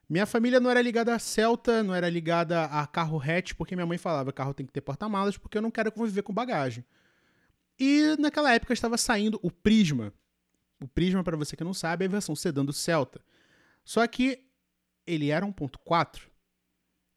Minha 0.08 0.26
família 0.26 0.60
não 0.60 0.70
era 0.70 0.82
ligada 0.82 1.16
a 1.16 1.20
Celta, 1.20 1.82
não 1.82 1.94
era 1.94 2.08
ligada 2.10 2.66
a 2.66 2.86
carro 2.86 3.20
hatch, 3.20 3.54
porque 3.54 3.76
minha 3.76 3.88
mãe 3.88 3.98
falava 3.98 4.32
carro 4.32 4.54
tem 4.54 4.66
que 4.66 4.72
ter 4.72 4.82
porta-malas, 4.82 5.38
porque 5.38 5.58
eu 5.58 5.62
não 5.62 5.72
quero 5.72 5.92
conviver 5.92 6.22
com 6.22 6.34
bagagem. 6.34 6.86
E 7.80 8.16
naquela 8.20 8.54
época 8.54 8.74
estava 8.74 8.98
saindo 8.98 9.40
o 9.42 9.50
Prisma. 9.50 10.14
O 10.80 10.88
Prisma, 10.88 11.24
para 11.24 11.36
você 11.36 11.56
que 11.56 11.64
não 11.64 11.74
sabe, 11.74 12.06
é 12.06 12.08
a 12.08 12.12
versão 12.12 12.36
sedã 12.36 12.64
do 12.64 12.72
Celta. 12.72 13.20
Só 13.84 14.06
que 14.06 14.46
ele 15.08 15.30
era 15.30 15.46
1.4. 15.46 16.22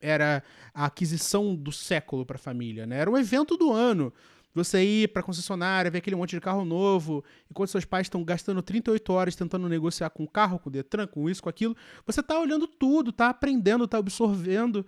era 0.00 0.42
a 0.72 0.86
aquisição 0.86 1.54
do 1.54 1.70
século 1.70 2.24
para 2.24 2.36
a 2.36 2.38
família, 2.38 2.86
né? 2.86 2.98
Era 2.98 3.10
o 3.10 3.18
evento 3.18 3.56
do 3.56 3.72
ano. 3.72 4.12
Você 4.54 4.84
ir 4.84 5.08
para 5.08 5.22
concessionária, 5.22 5.90
ver 5.90 5.98
aquele 5.98 6.14
monte 6.14 6.30
de 6.30 6.40
carro 6.40 6.64
novo, 6.64 7.24
enquanto 7.50 7.70
seus 7.70 7.84
pais 7.84 8.06
estão 8.06 8.22
gastando 8.22 8.62
38 8.62 9.12
horas 9.12 9.34
tentando 9.34 9.68
negociar 9.68 10.10
com 10.10 10.22
o 10.22 10.30
carro, 10.30 10.58
com 10.58 10.68
o 10.68 10.72
Detran, 10.72 11.06
com 11.06 11.28
isso, 11.28 11.42
com 11.42 11.48
aquilo, 11.48 11.76
você 12.06 12.22
tá 12.22 12.38
olhando 12.38 12.68
tudo, 12.68 13.12
tá 13.12 13.28
aprendendo, 13.28 13.88
tá 13.88 13.98
absorvendo. 13.98 14.86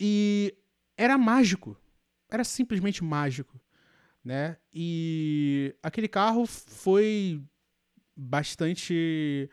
E 0.00 0.56
era 0.96 1.18
mágico. 1.18 1.76
Era 2.30 2.42
simplesmente 2.42 3.04
mágico, 3.04 3.60
né? 4.24 4.56
E 4.72 5.76
aquele 5.82 6.08
carro 6.08 6.46
foi 6.46 7.42
bastante 8.16 9.50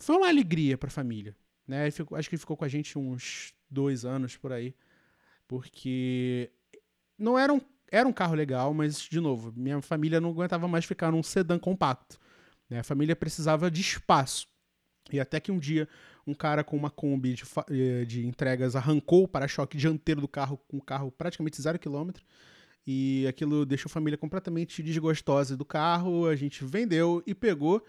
foi 0.00 0.16
uma 0.16 0.28
alegria 0.28 0.78
para 0.78 0.88
a 0.88 0.90
família, 0.90 1.36
né? 1.66 1.86
acho 1.86 2.04
que 2.28 2.34
ele 2.34 2.40
ficou 2.40 2.56
com 2.56 2.64
a 2.64 2.68
gente 2.68 2.98
uns 2.98 3.52
dois 3.70 4.04
anos 4.04 4.36
por 4.36 4.50
aí, 4.50 4.74
porque 5.46 6.50
não 7.18 7.38
era 7.38 7.52
um 7.52 7.60
era 7.90 8.08
um 8.08 8.12
carro 8.12 8.34
legal, 8.34 8.72
mas 8.72 9.00
de 9.00 9.20
novo 9.20 9.52
minha 9.56 9.80
família 9.82 10.20
não 10.20 10.30
aguentava 10.30 10.68
mais 10.68 10.84
ficar 10.84 11.10
num 11.10 11.22
sedã 11.22 11.58
compacto, 11.58 12.18
né? 12.68 12.80
A 12.80 12.84
família 12.84 13.16
precisava 13.16 13.70
de 13.70 13.80
espaço 13.80 14.46
e 15.12 15.18
até 15.18 15.40
que 15.40 15.50
um 15.50 15.58
dia 15.58 15.88
um 16.26 16.34
cara 16.34 16.62
com 16.62 16.76
uma 16.76 16.90
Kombi 16.90 17.34
de, 17.34 17.44
eh, 17.70 18.04
de 18.04 18.26
entregas 18.26 18.76
arrancou 18.76 19.24
o 19.24 19.28
para-choque 19.28 19.76
dianteiro 19.76 20.20
do 20.20 20.28
carro 20.28 20.58
com 20.68 20.76
o 20.76 20.82
carro 20.82 21.10
praticamente 21.10 21.60
zero 21.60 21.78
quilômetro. 21.78 22.24
E 22.86 23.26
aquilo 23.28 23.66
deixou 23.66 23.88
a 23.88 23.92
família 23.92 24.16
completamente 24.16 24.82
desgostosa 24.82 25.56
do 25.56 25.64
carro. 25.64 26.26
A 26.26 26.36
gente 26.36 26.64
vendeu 26.64 27.22
e 27.26 27.34
pegou 27.34 27.84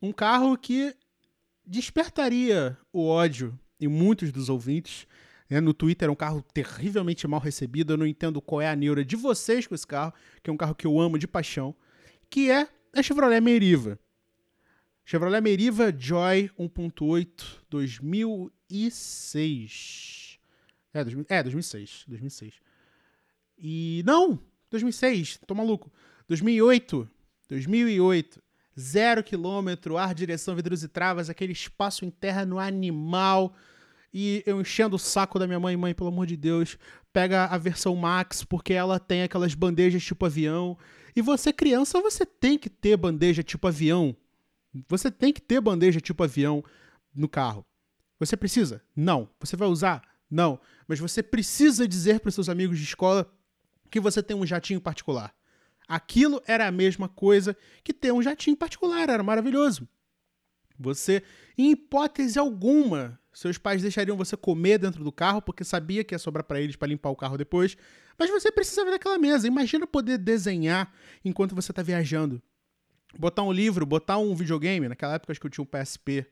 um 0.00 0.12
carro 0.12 0.56
que 0.56 0.94
despertaria 1.64 2.76
o 2.92 3.06
ódio 3.06 3.58
em 3.80 3.88
muitos 3.88 4.30
dos 4.30 4.48
ouvintes. 4.48 5.06
Né? 5.48 5.60
No 5.60 5.72
Twitter 5.72 6.08
é 6.08 6.12
um 6.12 6.16
carro 6.16 6.44
terrivelmente 6.52 7.26
mal 7.26 7.40
recebido. 7.40 7.92
Eu 7.92 7.96
não 7.96 8.06
entendo 8.06 8.40
qual 8.40 8.60
é 8.60 8.68
a 8.68 8.76
neura 8.76 9.04
de 9.04 9.16
vocês 9.16 9.66
com 9.66 9.74
esse 9.74 9.86
carro, 9.86 10.12
que 10.42 10.50
é 10.50 10.52
um 10.52 10.56
carro 10.56 10.74
que 10.74 10.86
eu 10.86 11.00
amo 11.00 11.18
de 11.18 11.26
paixão, 11.26 11.74
que 12.28 12.50
é 12.50 12.68
a 12.94 13.02
Chevrolet 13.02 13.40
Meriva. 13.40 13.98
Chevrolet 15.04 15.40
Meriva 15.40 15.94
Joy 15.96 16.50
1.8 16.58 17.44
2006. 17.70 20.38
É, 20.92 21.04
2000, 21.04 21.26
é, 21.28 21.42
2006. 21.42 22.04
2006. 22.08 22.54
E. 23.58 24.02
Não! 24.04 24.38
2006, 24.70 25.40
tô 25.46 25.54
maluco. 25.54 25.90
2008. 26.28 27.08
2008. 27.48 28.42
Zero 28.78 29.24
quilômetro, 29.24 29.96
ar, 29.96 30.14
direção, 30.14 30.54
vidros 30.54 30.82
e 30.82 30.88
travas, 30.88 31.30
aquele 31.30 31.52
espaço 31.52 32.04
interno 32.04 32.58
animal. 32.58 33.56
E 34.12 34.42
eu 34.46 34.60
enchendo 34.60 34.96
o 34.96 34.98
saco 34.98 35.38
da 35.38 35.46
minha 35.46 35.60
mãe, 35.60 35.76
mãe, 35.76 35.94
pelo 35.94 36.08
amor 36.08 36.26
de 36.26 36.36
Deus, 36.36 36.78
pega 37.12 37.44
a 37.46 37.58
versão 37.58 37.94
Max, 37.94 38.44
porque 38.44 38.72
ela 38.72 38.98
tem 38.98 39.22
aquelas 39.22 39.54
bandejas 39.54 40.02
tipo 40.02 40.24
avião. 40.24 40.76
E 41.14 41.22
você, 41.22 41.52
criança, 41.52 42.00
você 42.00 42.24
tem 42.24 42.58
que 42.58 42.70
ter 42.70 42.96
bandeja 42.96 43.42
tipo 43.42 43.66
avião 43.66 44.16
você 44.88 45.10
tem 45.10 45.32
que 45.32 45.40
ter 45.40 45.60
bandeja 45.60 46.00
tipo 46.00 46.22
avião 46.22 46.62
no 47.14 47.28
carro. 47.28 47.64
Você 48.18 48.36
precisa? 48.36 48.82
Não. 48.94 49.28
Você 49.40 49.56
vai 49.56 49.68
usar? 49.68 50.02
Não. 50.30 50.60
Mas 50.86 50.98
você 50.98 51.22
precisa 51.22 51.86
dizer 51.86 52.20
para 52.20 52.30
seus 52.30 52.48
amigos 52.48 52.78
de 52.78 52.84
escola 52.84 53.30
que 53.90 54.00
você 54.00 54.22
tem 54.22 54.36
um 54.36 54.46
jatinho 54.46 54.80
particular. 54.80 55.34
Aquilo 55.88 56.42
era 56.46 56.66
a 56.66 56.72
mesma 56.72 57.08
coisa 57.08 57.56
que 57.84 57.92
ter 57.92 58.12
um 58.12 58.22
jatinho 58.22 58.56
particular, 58.56 59.08
era 59.08 59.22
maravilhoso. 59.22 59.88
Você, 60.78 61.22
em 61.56 61.70
hipótese 61.70 62.38
alguma, 62.38 63.18
seus 63.32 63.58
pais 63.58 63.82
deixariam 63.82 64.16
você 64.16 64.36
comer 64.36 64.78
dentro 64.78 65.02
do 65.02 65.12
carro 65.12 65.42
porque 65.42 65.64
sabia 65.64 66.04
que 66.04 66.14
ia 66.14 66.18
sobrar 66.18 66.44
para 66.44 66.60
eles 66.60 66.76
para 66.76 66.88
limpar 66.88 67.10
o 67.10 67.16
carro 67.16 67.36
depois, 67.36 67.76
mas 68.18 68.30
você 68.30 68.50
precisava 68.50 68.90
daquela 68.90 69.18
mesa. 69.18 69.46
Imagina 69.46 69.86
poder 69.86 70.18
desenhar 70.18 70.92
enquanto 71.24 71.54
você 71.54 71.72
está 71.72 71.82
viajando 71.82 72.42
botar 73.18 73.42
um 73.42 73.52
livro, 73.52 73.86
botar 73.86 74.18
um 74.18 74.34
videogame. 74.34 74.88
Naquela 74.88 75.14
época 75.14 75.32
acho 75.32 75.40
que 75.40 75.46
eu 75.46 75.50
tinha 75.50 75.62
um 75.62 75.66
PSP. 75.66 76.26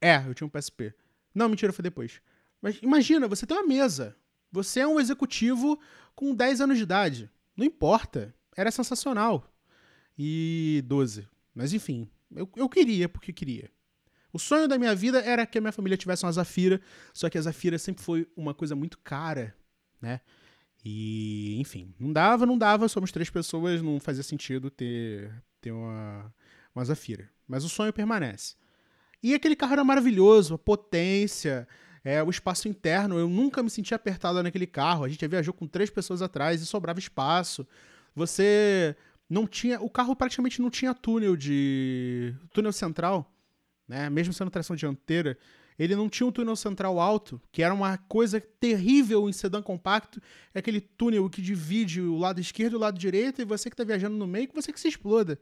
É, 0.00 0.16
eu 0.26 0.34
tinha 0.34 0.46
um 0.46 0.50
PSP. 0.50 0.94
Não, 1.34 1.48
mentira, 1.48 1.72
foi 1.72 1.82
depois. 1.82 2.20
Mas 2.60 2.78
imagina, 2.82 3.28
você 3.28 3.46
tem 3.46 3.56
uma 3.56 3.66
mesa. 3.66 4.16
Você 4.50 4.80
é 4.80 4.86
um 4.86 5.00
executivo 5.00 5.78
com 6.14 6.34
10 6.34 6.60
anos 6.60 6.76
de 6.76 6.82
idade. 6.82 7.30
Não 7.56 7.64
importa. 7.64 8.34
Era 8.56 8.70
sensacional. 8.70 9.52
E 10.18 10.82
12. 10.86 11.28
Mas 11.54 11.72
enfim, 11.72 12.08
eu, 12.34 12.50
eu 12.56 12.68
queria 12.68 13.08
porque 13.08 13.32
queria. 13.32 13.70
O 14.32 14.38
sonho 14.38 14.68
da 14.68 14.78
minha 14.78 14.94
vida 14.94 15.20
era 15.20 15.46
que 15.46 15.58
a 15.58 15.60
minha 15.60 15.72
família 15.72 15.96
tivesse 15.96 16.24
uma 16.24 16.32
Zafira, 16.32 16.80
só 17.14 17.30
que 17.30 17.38
a 17.38 17.40
Zafira 17.40 17.78
sempre 17.78 18.02
foi 18.02 18.28
uma 18.36 18.52
coisa 18.52 18.74
muito 18.74 18.98
cara, 18.98 19.54
né? 20.00 20.20
E, 20.84 21.58
enfim, 21.58 21.94
não 21.98 22.12
dava, 22.12 22.44
não 22.46 22.56
dava, 22.56 22.88
somos 22.88 23.10
três 23.10 23.30
pessoas, 23.30 23.82
não 23.82 23.98
fazia 23.98 24.22
sentido 24.22 24.70
ter 24.70 25.32
ter 25.60 25.72
uma, 25.72 26.32
uma 26.74 26.84
Zafira. 26.84 27.28
Mas 27.46 27.64
o 27.64 27.68
sonho 27.68 27.92
permanece. 27.92 28.54
E 29.22 29.34
aquele 29.34 29.56
carro 29.56 29.72
era 29.72 29.84
maravilhoso, 29.84 30.54
a 30.54 30.58
potência, 30.58 31.66
é, 32.04 32.22
o 32.22 32.30
espaço 32.30 32.68
interno. 32.68 33.18
Eu 33.18 33.28
nunca 33.28 33.62
me 33.62 33.70
senti 33.70 33.94
apertado 33.94 34.42
naquele 34.42 34.66
carro. 34.66 35.04
A 35.04 35.08
gente 35.08 35.26
viajou 35.26 35.52
com 35.52 35.66
três 35.66 35.90
pessoas 35.90 36.22
atrás 36.22 36.62
e 36.62 36.66
sobrava 36.66 36.98
espaço. 36.98 37.66
Você 38.14 38.96
não 39.28 39.46
tinha. 39.46 39.80
O 39.80 39.90
carro 39.90 40.14
praticamente 40.14 40.60
não 40.60 40.70
tinha 40.70 40.94
túnel 40.94 41.36
de. 41.36 42.34
túnel 42.52 42.72
central, 42.72 43.32
né? 43.88 44.08
Mesmo 44.10 44.32
sendo 44.32 44.50
tração 44.50 44.76
dianteira. 44.76 45.38
Ele 45.78 45.94
não 45.94 46.08
tinha 46.08 46.26
um 46.26 46.32
túnel 46.32 46.56
central 46.56 46.98
alto, 46.98 47.40
que 47.52 47.62
era 47.62 47.74
uma 47.74 47.98
coisa 47.98 48.40
terrível 48.40 49.28
em 49.28 49.32
sedã 49.32 49.60
compacto. 49.60 50.22
É 50.54 50.58
aquele 50.60 50.80
túnel 50.80 51.28
que 51.28 51.42
divide 51.42 52.00
o 52.00 52.16
lado 52.16 52.40
esquerdo 52.40 52.72
e 52.72 52.76
o 52.76 52.80
lado 52.80 52.98
direito, 52.98 53.42
e 53.42 53.44
você 53.44 53.68
que 53.68 53.74
está 53.74 53.84
viajando 53.84 54.16
no 54.16 54.26
meio, 54.26 54.48
que 54.48 54.54
você 54.54 54.72
que 54.72 54.80
se 54.80 54.88
exploda. 54.88 55.38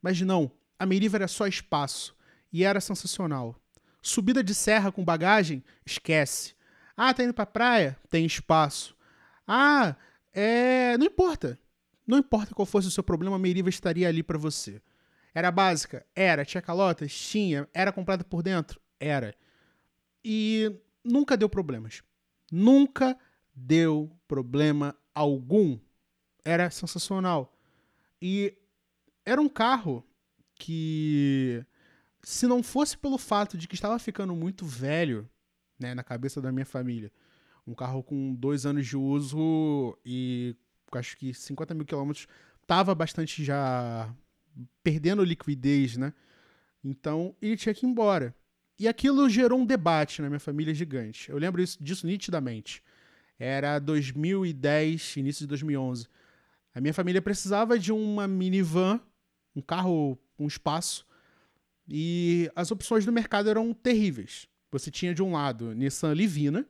Mas 0.00 0.20
não, 0.22 0.50
a 0.78 0.86
Meriva 0.86 1.18
era 1.18 1.28
só 1.28 1.46
espaço. 1.46 2.16
E 2.50 2.64
era 2.64 2.80
sensacional. 2.80 3.56
Subida 4.00 4.42
de 4.42 4.54
serra 4.54 4.92
com 4.92 5.04
bagagem? 5.04 5.62
Esquece. 5.84 6.54
Ah, 6.96 7.12
tá 7.12 7.24
indo 7.24 7.34
pra 7.34 7.44
praia? 7.44 7.98
Tem 8.08 8.24
espaço. 8.24 8.96
Ah, 9.46 9.96
é. 10.32 10.96
Não 10.96 11.06
importa. 11.06 11.58
Não 12.06 12.18
importa 12.18 12.54
qual 12.54 12.66
fosse 12.66 12.88
o 12.88 12.90
seu 12.90 13.02
problema, 13.02 13.36
a 13.36 13.38
Meriva 13.38 13.68
estaria 13.68 14.08
ali 14.08 14.22
para 14.22 14.38
você. 14.38 14.80
Era 15.34 15.50
básica? 15.50 16.06
Era. 16.14 16.44
Tinha 16.44 16.62
calotas? 16.62 17.12
Tinha. 17.12 17.68
Era 17.72 17.92
comprada 17.92 18.22
por 18.22 18.42
dentro? 18.42 18.80
Era. 19.00 19.34
E 20.24 20.70
nunca 21.02 21.36
deu 21.36 21.48
problemas. 21.48 22.02
Nunca 22.52 23.18
deu 23.54 24.10
problema 24.28 24.96
algum. 25.14 25.78
Era 26.44 26.70
sensacional. 26.70 27.56
E 28.20 28.56
era 29.24 29.40
um 29.40 29.48
carro 29.48 30.06
que, 30.54 31.64
se 32.22 32.46
não 32.46 32.62
fosse 32.62 32.96
pelo 32.96 33.18
fato 33.18 33.58
de 33.58 33.66
que 33.66 33.74
estava 33.74 33.98
ficando 33.98 34.34
muito 34.34 34.64
velho, 34.64 35.28
né, 35.78 35.94
na 35.94 36.04
cabeça 36.04 36.40
da 36.40 36.52
minha 36.52 36.66
família, 36.66 37.10
um 37.66 37.74
carro 37.74 38.02
com 38.02 38.34
dois 38.34 38.66
anos 38.66 38.86
de 38.86 38.96
uso 38.96 39.98
e 40.04 40.54
acho 40.92 41.16
que 41.16 41.34
50 41.34 41.74
mil 41.74 41.84
quilômetros, 41.84 42.26
estava 42.62 42.94
bastante 42.94 43.44
já 43.44 44.14
perdendo 44.82 45.24
liquidez, 45.24 45.96
né? 45.96 46.12
Então 46.82 47.34
ele 47.40 47.56
tinha 47.56 47.74
que 47.74 47.86
ir 47.86 47.88
embora. 47.88 48.34
E 48.78 48.88
aquilo 48.88 49.28
gerou 49.28 49.58
um 49.58 49.66
debate 49.66 50.20
na 50.20 50.28
minha 50.28 50.40
família 50.40 50.74
gigante. 50.74 51.30
Eu 51.30 51.38
lembro 51.38 51.62
isso, 51.62 51.82
disso 51.82 52.06
nitidamente. 52.06 52.82
Era 53.38 53.78
2010, 53.78 55.16
início 55.16 55.40
de 55.40 55.48
2011. 55.48 56.08
A 56.74 56.80
minha 56.80 56.94
família 56.94 57.22
precisava 57.22 57.78
de 57.78 57.92
uma 57.92 58.26
minivan, 58.26 59.00
um 59.54 59.60
carro 59.60 60.18
com 60.36 60.46
espaço, 60.46 61.06
e 61.86 62.50
as 62.56 62.70
opções 62.70 63.04
do 63.04 63.12
mercado 63.12 63.48
eram 63.48 63.72
terríveis. 63.72 64.48
Você 64.72 64.90
tinha 64.90 65.14
de 65.14 65.22
um 65.22 65.32
lado 65.32 65.72
Nissan 65.72 66.12
Livina, 66.14 66.66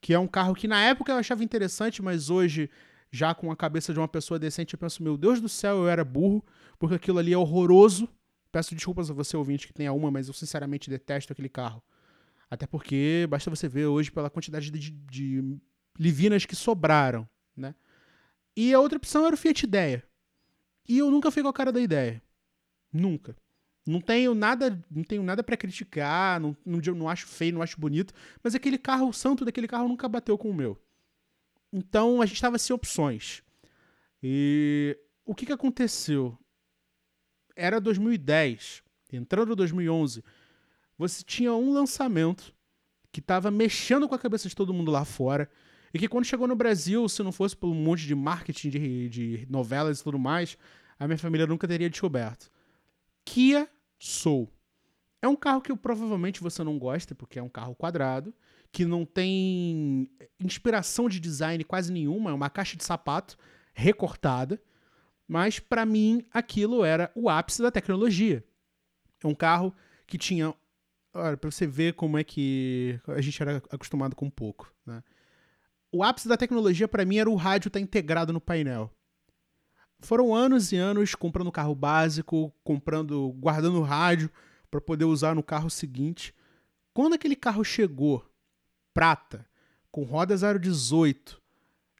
que 0.00 0.12
é 0.12 0.18
um 0.18 0.26
carro 0.26 0.54
que 0.54 0.68
na 0.68 0.82
época 0.82 1.12
eu 1.12 1.16
achava 1.16 1.44
interessante, 1.44 2.02
mas 2.02 2.28
hoje, 2.28 2.68
já 3.12 3.34
com 3.34 3.52
a 3.52 3.56
cabeça 3.56 3.92
de 3.92 3.98
uma 4.00 4.08
pessoa 4.08 4.38
decente, 4.38 4.72
eu 4.72 4.78
penso, 4.78 5.02
meu 5.02 5.18
Deus 5.18 5.38
do 5.38 5.48
céu, 5.48 5.76
eu 5.76 5.88
era 5.88 6.02
burro, 6.02 6.42
porque 6.78 6.94
aquilo 6.94 7.18
ali 7.18 7.32
é 7.34 7.36
horroroso. 7.36 8.08
Peço 8.50 8.74
desculpas 8.74 9.10
a 9.10 9.14
você, 9.14 9.36
ouvinte, 9.36 9.66
que 9.66 9.72
tenha 9.72 9.92
uma, 9.92 10.10
mas 10.10 10.28
eu 10.28 10.34
sinceramente 10.34 10.88
detesto 10.88 11.32
aquele 11.32 11.48
carro. 11.48 11.82
Até 12.50 12.66
porque 12.66 13.26
basta 13.28 13.50
você 13.50 13.68
ver 13.68 13.86
hoje 13.86 14.10
pela 14.10 14.30
quantidade 14.30 14.70
de, 14.70 14.90
de 14.90 15.58
livinas 15.98 16.46
que 16.46 16.56
sobraram, 16.56 17.28
né? 17.54 17.74
E 18.56 18.72
a 18.72 18.80
outra 18.80 18.96
opção 18.96 19.26
era 19.26 19.34
o 19.34 19.38
Fiat 19.38 19.64
Ideia. 19.64 20.02
E 20.88 20.98
eu 20.98 21.10
nunca 21.10 21.30
fui 21.30 21.42
com 21.42 21.48
a 21.48 21.52
cara 21.52 21.70
da 21.70 21.80
ideia. 21.80 22.22
Nunca. 22.92 23.36
Não 23.86 24.00
tenho 24.00 24.34
nada, 24.34 24.82
não 24.90 25.02
tenho 25.02 25.22
nada 25.22 25.42
para 25.42 25.56
criticar, 25.56 26.40
não, 26.40 26.56
não, 26.64 26.78
não 26.94 27.08
acho 27.08 27.26
feio, 27.26 27.54
não 27.54 27.62
acho 27.62 27.80
bonito, 27.80 28.14
mas 28.42 28.54
aquele 28.54 28.78
carro, 28.78 29.08
o 29.08 29.12
santo 29.12 29.44
daquele 29.44 29.66
carro 29.66 29.88
nunca 29.88 30.08
bateu 30.08 30.38
com 30.38 30.50
o 30.50 30.54
meu. 30.54 30.80
Então 31.72 32.20
a 32.20 32.26
gente 32.26 32.36
estava 32.36 32.58
sem 32.58 32.74
opções. 32.74 33.42
E 34.22 34.98
o 35.24 35.34
que, 35.34 35.46
que 35.46 35.52
aconteceu? 35.52 36.38
Era 37.56 37.80
2010, 37.80 38.82
entrando 39.12 39.56
2011, 39.56 40.22
você 40.96 41.22
tinha 41.22 41.52
um 41.52 41.72
lançamento 41.72 42.54
que 43.10 43.20
estava 43.20 43.50
mexendo 43.50 44.08
com 44.08 44.14
a 44.14 44.18
cabeça 44.18 44.48
de 44.48 44.54
todo 44.54 44.72
mundo 44.72 44.90
lá 44.90 45.04
fora. 45.04 45.50
E 45.92 45.98
que 45.98 46.08
quando 46.08 46.24
chegou 46.24 46.48
no 46.48 46.56
Brasil, 46.56 47.06
se 47.08 47.22
não 47.22 47.30
fosse 47.30 47.54
por 47.54 47.68
um 47.68 47.74
monte 47.74 48.06
de 48.06 48.14
marketing 48.14 48.70
de, 48.70 49.08
de 49.08 49.46
novelas 49.50 50.00
e 50.00 50.04
tudo 50.04 50.18
mais, 50.18 50.56
a 50.98 51.06
minha 51.06 51.18
família 51.18 51.46
nunca 51.46 51.68
teria 51.68 51.90
descoberto. 51.90 52.50
Kia 53.24 53.68
Soul. 53.98 54.50
É 55.20 55.28
um 55.28 55.36
carro 55.36 55.60
que 55.60 55.74
provavelmente 55.76 56.40
você 56.40 56.64
não 56.64 56.78
gosta, 56.78 57.14
porque 57.14 57.38
é 57.38 57.42
um 57.42 57.48
carro 57.48 57.74
quadrado, 57.74 58.34
que 58.72 58.86
não 58.86 59.04
tem 59.04 60.10
inspiração 60.40 61.08
de 61.08 61.20
design 61.20 61.62
quase 61.62 61.92
nenhuma, 61.92 62.30
é 62.30 62.34
uma 62.34 62.48
caixa 62.48 62.76
de 62.76 62.82
sapato 62.82 63.36
recortada, 63.74 64.60
mas 65.28 65.58
para 65.58 65.84
mim 65.84 66.26
aquilo 66.32 66.82
era 66.82 67.12
o 67.14 67.28
ápice 67.28 67.60
da 67.60 67.70
tecnologia. 67.70 68.42
É 69.22 69.26
um 69.26 69.34
carro 69.34 69.74
que 70.06 70.16
tinha, 70.16 70.54
para 71.12 71.38
você 71.42 71.66
ver 71.66 71.92
como 71.94 72.16
é 72.16 72.24
que 72.24 72.98
a 73.06 73.20
gente 73.20 73.40
era 73.40 73.62
acostumado 73.70 74.16
com 74.16 74.30
pouco, 74.30 74.72
né? 74.86 75.02
O 75.94 76.02
ápice 76.02 76.26
da 76.26 76.38
tecnologia 76.38 76.88
para 76.88 77.04
mim 77.04 77.18
era 77.18 77.28
o 77.28 77.36
rádio 77.36 77.68
estar 77.68 77.78
tá 77.78 77.82
integrado 77.82 78.32
no 78.32 78.40
painel. 78.40 78.90
Foram 80.00 80.34
anos 80.34 80.72
e 80.72 80.76
anos 80.76 81.14
comprando 81.14 81.52
carro 81.52 81.74
básico, 81.74 82.50
comprando, 82.64 83.30
guardando 83.32 83.82
rádio 83.82 84.30
para 84.70 84.80
poder 84.80 85.04
usar 85.04 85.34
no 85.34 85.42
carro 85.42 85.68
seguinte. 85.68 86.34
Quando 86.94 87.12
aquele 87.12 87.36
carro 87.36 87.62
chegou, 87.62 88.26
prata, 88.92 89.46
com 89.90 90.02
roda 90.04 90.36
018, 90.36 91.40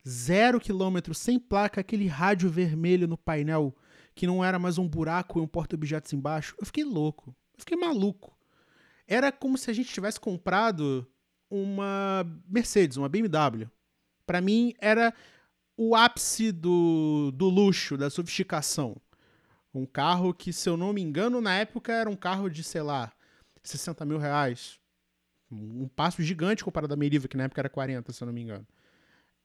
zero 0.06 0.60
quilômetro, 0.60 1.14
sem 1.14 1.38
placa, 1.38 1.80
aquele 1.80 2.06
rádio 2.06 2.50
vermelho 2.50 3.06
no 3.06 3.16
painel 3.16 3.74
que 4.14 4.26
não 4.26 4.44
era 4.44 4.58
mais 4.58 4.78
um 4.78 4.86
buraco 4.86 5.38
e 5.38 5.42
um 5.42 5.46
porta-objetos 5.46 6.12
embaixo, 6.12 6.54
eu 6.58 6.66
fiquei 6.66 6.84
louco, 6.84 7.34
eu 7.54 7.60
fiquei 7.60 7.76
maluco. 7.76 8.36
Era 9.06 9.32
como 9.32 9.56
se 9.58 9.70
a 9.70 9.74
gente 9.74 9.92
tivesse 9.92 10.20
comprado 10.20 11.06
uma 11.50 12.24
Mercedes, 12.48 12.96
uma 12.96 13.08
BMW. 13.08 13.68
Para 14.26 14.40
mim 14.40 14.74
era 14.78 15.12
o 15.76 15.94
ápice 15.94 16.52
do, 16.52 17.30
do 17.34 17.48
luxo, 17.48 17.96
da 17.96 18.08
sofisticação. 18.10 18.96
Um 19.74 19.86
carro 19.86 20.34
que, 20.34 20.52
se 20.52 20.68
eu 20.68 20.76
não 20.76 20.92
me 20.92 21.00
engano, 21.00 21.40
na 21.40 21.54
época 21.54 21.92
era 21.92 22.08
um 22.08 22.16
carro 22.16 22.48
de, 22.48 22.62
sei 22.62 22.82
lá, 22.82 23.12
60 23.62 24.04
mil 24.04 24.18
reais. 24.18 24.78
Um 25.54 25.88
passo 25.88 26.22
gigante 26.22 26.64
comparado 26.64 26.94
à 26.94 26.96
Meriva, 26.96 27.28
que 27.28 27.36
na 27.36 27.44
época 27.44 27.60
era 27.60 27.68
40, 27.68 28.12
se 28.12 28.22
eu 28.22 28.26
não 28.26 28.32
me 28.32 28.40
engano. 28.40 28.66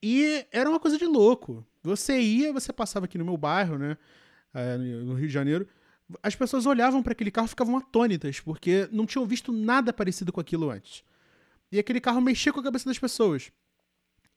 E 0.01 0.45
era 0.51 0.69
uma 0.69 0.79
coisa 0.79 0.97
de 0.97 1.05
louco. 1.05 1.65
Você 1.83 2.19
ia, 2.19 2.53
você 2.53 2.71
passava 2.71 3.05
aqui 3.05 3.17
no 3.17 3.25
meu 3.25 3.35
bairro, 3.37 3.77
né? 3.77 3.97
É, 4.53 4.77
no 4.77 5.15
Rio 5.15 5.27
de 5.27 5.33
Janeiro. 5.33 5.67
As 6.23 6.35
pessoas 6.35 6.65
olhavam 6.65 7.03
para 7.03 7.11
aquele 7.11 7.31
carro 7.31 7.47
e 7.47 7.49
ficavam 7.49 7.77
atônitas, 7.77 8.39
porque 8.39 8.87
não 8.91 9.05
tinham 9.05 9.25
visto 9.25 9.51
nada 9.51 9.91
parecido 9.91 10.31
com 10.31 10.39
aquilo 10.39 10.69
antes. 10.69 11.03
E 11.71 11.79
aquele 11.79 11.99
carro 11.99 12.21
mexia 12.21 12.53
com 12.53 12.59
a 12.59 12.63
cabeça 12.63 12.85
das 12.85 12.97
pessoas. 12.97 13.51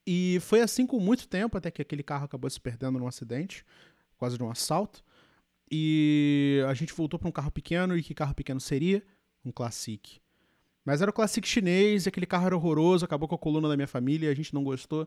E 0.06 0.38
foi 0.40 0.60
assim 0.60 0.86
com 0.86 0.98
muito 0.98 1.28
tempo, 1.28 1.56
até 1.56 1.70
que 1.70 1.80
aquele 1.80 2.02
carro 2.02 2.24
acabou 2.24 2.50
se 2.50 2.60
perdendo 2.60 2.98
num 2.98 3.06
acidente, 3.06 3.64
quase 4.16 4.36
de 4.36 4.42
um 4.42 4.50
assalto. 4.50 5.04
E 5.70 6.64
a 6.68 6.74
gente 6.74 6.92
voltou 6.92 7.20
para 7.20 7.28
um 7.28 7.32
carro 7.32 7.52
pequeno, 7.52 7.96
e 7.96 8.02
que 8.02 8.14
carro 8.14 8.34
pequeno 8.34 8.60
seria? 8.60 9.04
Um 9.44 9.52
Classic. 9.52 10.20
Mas 10.84 11.02
era 11.02 11.10
o 11.10 11.14
Classic 11.14 11.46
chinês, 11.46 12.06
aquele 12.06 12.26
carro 12.26 12.46
era 12.46 12.56
horroroso, 12.56 13.04
acabou 13.04 13.28
com 13.28 13.34
a 13.34 13.38
coluna 13.38 13.68
da 13.68 13.76
minha 13.76 13.86
família, 13.86 14.30
a 14.30 14.34
gente 14.34 14.54
não 14.54 14.64
gostou. 14.64 15.06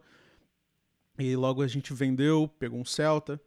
E 1.17 1.35
logo 1.35 1.61
a 1.61 1.67
gente 1.67 1.93
vendeu, 1.93 2.47
pegou 2.59 2.79
um 2.79 2.85
Celta. 2.85 3.41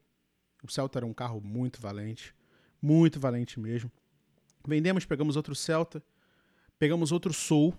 O 0.62 0.70
Celta 0.70 0.98
era 0.98 1.06
um 1.06 1.14
carro 1.14 1.40
muito 1.40 1.80
valente, 1.80 2.34
muito 2.80 3.20
valente 3.20 3.60
mesmo. 3.60 3.90
Vendemos, 4.66 5.04
pegamos 5.04 5.36
outro 5.36 5.54
Celta, 5.54 6.02
pegamos 6.78 7.12
outro 7.12 7.32
Soul, 7.32 7.74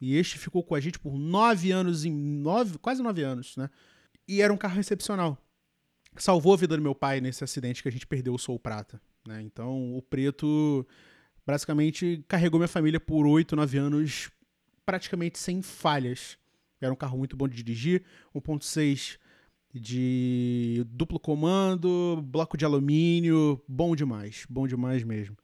e 0.00 0.16
este 0.16 0.38
ficou 0.38 0.62
com 0.62 0.74
a 0.74 0.80
gente 0.80 0.98
por 0.98 1.18
nove 1.18 1.72
anos, 1.72 2.04
em 2.04 2.12
nove, 2.12 2.78
quase 2.78 3.02
nove 3.02 3.22
anos, 3.22 3.56
né? 3.56 3.68
E 4.26 4.40
era 4.40 4.52
um 4.52 4.56
carro 4.56 4.78
excepcional. 4.78 5.36
Salvou 6.16 6.54
a 6.54 6.56
vida 6.56 6.76
do 6.76 6.82
meu 6.82 6.94
pai 6.94 7.20
nesse 7.20 7.42
acidente 7.42 7.82
que 7.82 7.88
a 7.88 7.92
gente 7.92 8.06
perdeu 8.06 8.34
o 8.34 8.38
Soul 8.38 8.58
Prata. 8.58 9.00
Né? 9.26 9.42
Então 9.42 9.96
o 9.96 10.02
preto 10.02 10.86
basicamente 11.48 12.22
carregou 12.28 12.60
minha 12.60 12.68
família 12.68 13.00
por 13.00 13.26
oito, 13.26 13.56
nove 13.56 13.78
anos 13.78 14.30
praticamente 14.84 15.38
sem 15.38 15.62
falhas. 15.62 16.36
Era 16.78 16.92
um 16.92 16.96
carro 16.96 17.16
muito 17.16 17.38
bom 17.38 17.48
de 17.48 17.56
dirigir, 17.56 18.04
1.6 18.34 19.18
de 19.72 20.84
duplo 20.90 21.18
comando, 21.18 22.22
bloco 22.22 22.54
de 22.54 22.66
alumínio, 22.66 23.62
bom 23.66 23.96
demais, 23.96 24.44
bom 24.46 24.66
demais 24.66 25.02
mesmo. 25.02 25.38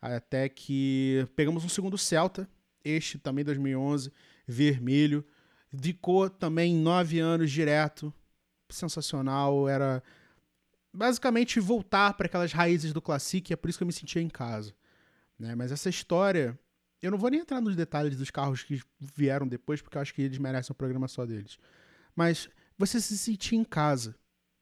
Até 0.00 0.48
que 0.48 1.28
pegamos 1.36 1.66
um 1.66 1.68
segundo 1.68 1.98
Celta, 1.98 2.48
este 2.82 3.18
também 3.18 3.44
2011, 3.44 4.10
vermelho. 4.48 5.22
Ficou 5.70 6.30
também 6.30 6.74
nove 6.74 7.20
anos 7.20 7.50
direto. 7.50 8.10
Sensacional. 8.70 9.68
Era 9.68 10.02
basicamente 10.90 11.60
voltar 11.60 12.14
para 12.14 12.24
aquelas 12.24 12.52
raízes 12.52 12.94
do 12.94 13.02
Classic, 13.02 13.52
é 13.52 13.56
por 13.56 13.68
isso 13.68 13.78
que 13.78 13.82
eu 13.82 13.86
me 13.86 13.92
sentia 13.92 14.22
em 14.22 14.28
casa. 14.30 14.72
Né? 15.40 15.54
Mas 15.54 15.72
essa 15.72 15.88
história, 15.88 16.56
eu 17.00 17.10
não 17.10 17.16
vou 17.16 17.30
nem 17.30 17.40
entrar 17.40 17.62
nos 17.62 17.74
detalhes 17.74 18.16
dos 18.16 18.30
carros 18.30 18.62
que 18.62 18.82
vieram 19.00 19.48
depois, 19.48 19.80
porque 19.80 19.96
eu 19.96 20.02
acho 20.02 20.12
que 20.12 20.20
eles 20.20 20.38
merecem 20.38 20.72
um 20.72 20.76
programa 20.76 21.08
só 21.08 21.24
deles. 21.24 21.58
Mas 22.14 22.50
você 22.76 23.00
se 23.00 23.16
sentir 23.16 23.56
em 23.56 23.64
casa. 23.64 24.14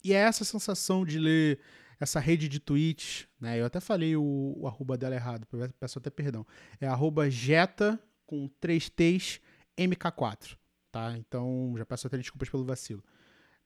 E 0.04 0.12
é 0.12 0.18
essa 0.18 0.44
sensação 0.44 1.04
de 1.04 1.18
ler 1.18 1.58
essa 1.98 2.20
rede 2.20 2.48
de 2.48 2.60
tweets, 2.60 3.26
né? 3.40 3.60
Eu 3.60 3.66
até 3.66 3.80
falei 3.80 4.14
o, 4.14 4.54
o 4.56 4.68
arroba 4.68 4.96
dela 4.96 5.16
errado, 5.16 5.48
peço 5.80 5.98
até 5.98 6.08
perdão. 6.10 6.46
É 6.80 6.86
arroba 6.86 7.28
Jeta 7.28 8.00
com 8.24 8.48
3 8.60 8.88
T's 8.88 9.40
MK4, 9.76 10.56
tá? 10.92 11.18
Então 11.18 11.74
já 11.76 11.84
peço 11.84 12.06
até 12.06 12.16
desculpas 12.16 12.48
pelo 12.48 12.64
vacilo. 12.64 13.02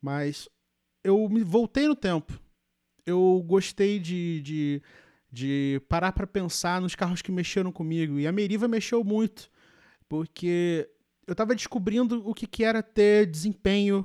Mas 0.01 0.49
eu 1.05 1.29
me 1.29 1.43
voltei 1.43 1.87
no 1.87 1.95
tempo. 1.95 2.41
Eu 3.05 3.45
gostei 3.47 3.99
de, 3.99 4.41
de, 4.41 4.83
de 5.33 5.81
parar 5.89 6.13
para 6.13 6.27
pensar 6.27 6.81
nos 6.81 6.95
carros 6.95 7.23
que 7.23 7.33
mexeram 7.33 7.73
comigo. 7.73 8.21
E 8.21 8.27
a 8.27 8.33
Meriva 8.33 8.69
mexeu 8.69 9.03
muito, 9.03 9.51
porque 10.07 10.87
eu 11.27 11.33
estava 11.33 11.55
descobrindo 11.55 12.23
o 12.29 12.35
que, 12.35 12.47
que 12.47 12.63
era 12.63 12.83
ter 12.83 13.27
desempenho, 13.27 14.05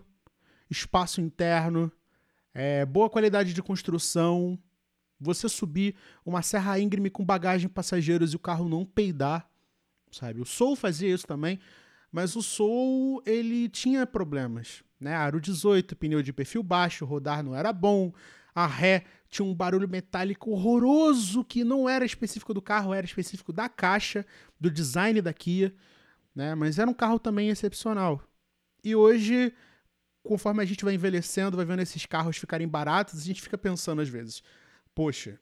espaço 0.70 1.20
interno, 1.20 1.92
é, 2.54 2.86
boa 2.86 3.10
qualidade 3.10 3.54
de 3.54 3.62
construção, 3.62 4.58
você 5.20 5.50
subir 5.50 5.96
uma 6.26 6.42
serra 6.42 6.80
íngreme 6.80 7.10
com 7.10 7.26
bagagem 7.26 7.68
passageiros 7.68 8.32
e 8.32 8.36
o 8.36 8.40
carro 8.40 8.70
não 8.70 8.86
peidar, 8.86 9.50
sabe? 10.12 10.40
O 10.40 10.46
Soul 10.46 10.78
fazia 10.78 11.14
isso 11.14 11.28
também, 11.28 11.60
mas 12.10 12.38
o 12.38 12.42
Soul 12.42 13.22
ele 13.26 13.68
tinha 13.68 14.06
problemas, 14.08 14.82
né? 15.00 15.14
Aro 15.14 15.42
18, 15.42 15.96
pneu 15.96 16.22
de 16.22 16.32
perfil 16.32 16.64
baixo, 16.64 17.06
rodar 17.06 17.44
não 17.44 17.54
era 17.54 17.74
bom, 17.74 18.14
a 18.58 18.66
ré 18.66 19.04
tinha 19.30 19.46
um 19.46 19.54
barulho 19.54 19.88
metálico 19.88 20.50
horroroso 20.50 21.44
que 21.44 21.64
não 21.64 21.88
era 21.88 22.04
específico 22.04 22.56
do 22.56 22.62
carro, 22.62 22.92
era 22.92 23.06
específico 23.06 23.54
da 23.54 23.70
caixa, 23.70 24.26
do 24.60 24.72
design 24.72 25.22
da 25.22 25.32
Kia, 25.32 25.76
né? 26.34 26.56
Mas 26.56 26.80
era 26.80 26.90
um 26.90 26.94
carro 26.94 27.20
também 27.20 27.50
excepcional. 27.50 28.20
E 28.84 28.96
hoje, 28.96 29.54
conforme 30.24 30.64
a 30.64 30.66
gente 30.66 30.84
vai 30.84 30.96
envelhecendo, 30.96 31.56
vai 31.56 31.68
vendo 31.68 31.84
esses 31.84 32.04
carros 32.08 32.38
ficarem 32.38 32.68
baratos, 32.68 33.20
a 33.20 33.24
gente 33.24 33.44
fica 33.44 33.60
pensando 33.60 34.02
às 34.02 34.10
vezes, 34.10 34.42
poxa, 34.96 35.40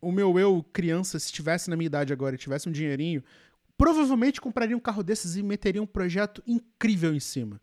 o 0.00 0.10
meu 0.10 0.38
eu, 0.38 0.64
criança, 0.72 1.18
se 1.18 1.26
estivesse 1.26 1.68
na 1.68 1.76
minha 1.76 1.88
idade 1.88 2.14
agora 2.14 2.34
e 2.34 2.38
tivesse 2.38 2.66
um 2.66 2.72
dinheirinho, 2.72 3.22
provavelmente 3.76 4.40
compraria 4.40 4.74
um 4.74 4.80
carro 4.80 5.02
desses 5.02 5.36
e 5.36 5.42
meteria 5.42 5.82
um 5.82 5.86
projeto 5.86 6.42
incrível 6.46 7.14
em 7.14 7.20
cima. 7.20 7.60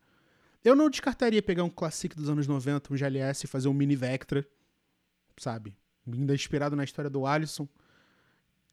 Eu 0.63 0.75
não 0.75 0.91
descartaria 0.91 1.41
pegar 1.41 1.63
um 1.63 1.69
Classic 1.71 2.15
dos 2.15 2.29
anos 2.29 2.45
90, 2.45 2.93
um 2.93 2.97
GLS 2.97 3.45
e 3.45 3.47
fazer 3.47 3.67
um 3.67 3.73
Mini 3.73 3.95
Vectra, 3.95 4.47
sabe? 5.37 5.75
Ainda 6.07 6.33
inspirado 6.33 6.75
na 6.75 6.83
história 6.83 7.09
do 7.09 7.25
Alisson. 7.25 7.67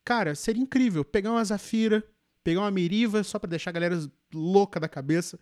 Cara, 0.04 0.34
seria 0.34 0.62
incrível 0.62 1.04
pegar 1.04 1.30
uma 1.30 1.44
Zafira, 1.44 2.04
pegar 2.42 2.60
uma 2.60 2.70
Meriva 2.70 3.22
só 3.22 3.38
para 3.38 3.50
deixar 3.50 3.70
a 3.70 3.72
galera 3.72 3.98
louca 4.34 4.80
da 4.80 4.88
cabeça 4.88 5.38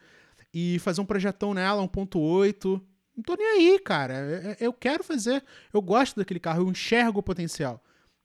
e 0.52 0.78
fazer 0.80 1.00
um 1.00 1.06
projetão 1.06 1.54
nela, 1.54 1.83
1.8, 1.83 2.80
não 3.16 3.22
tô 3.22 3.37
nem 3.37 3.46
aí, 3.46 3.78
cara. 3.78 4.14
É, 4.14 4.50
é, 4.52 4.56
eu 4.61 4.72
quero 4.72 5.04
fazer. 5.04 5.44
Eu 5.72 5.80
gosto 5.80 6.16
daquele 6.16 6.40
carro, 6.40 6.62
eu 6.62 6.70
enxergo 6.70 7.20
o 7.20 7.22
potencial. 7.22 7.83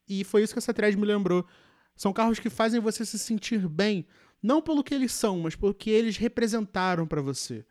E 0.08 0.24
foi 0.24 0.44
isso 0.44 0.54
que 0.54 0.60
essa 0.60 0.74
thread 0.74 0.98
me 0.98 1.06
lembrou. 1.06 1.46
São 1.96 2.14
carros 2.14 2.40
que 2.40 2.50
fazem 2.50 2.80
você 2.80 3.06
se 3.06 3.18
sentir 3.18 3.68
bem, 3.68 4.06
não 4.42 4.62
pelo 4.62 4.84
que 4.84 4.94
eles 4.94 5.14
são, 5.14 5.40
mas 5.40 5.56
pelo 5.56 5.74
que 5.74 5.90
eles 5.90 6.18
representaram 6.18 7.08
para 7.08 7.22
você. 7.22 7.66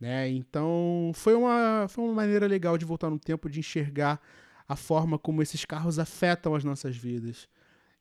Né? 0.00 0.28
Então, 0.30 1.10
foi 1.14 1.34
uma, 1.34 1.86
foi 1.88 2.04
uma 2.04 2.14
maneira 2.14 2.46
legal 2.46 2.78
de 2.78 2.84
voltar 2.84 3.10
no 3.10 3.18
tempo, 3.18 3.50
de 3.50 3.60
enxergar 3.60 4.20
a 4.68 4.76
forma 4.76 5.18
como 5.18 5.42
esses 5.42 5.64
carros 5.64 5.98
afetam 5.98 6.54
as 6.54 6.62
nossas 6.62 6.96
vidas. 6.96 7.48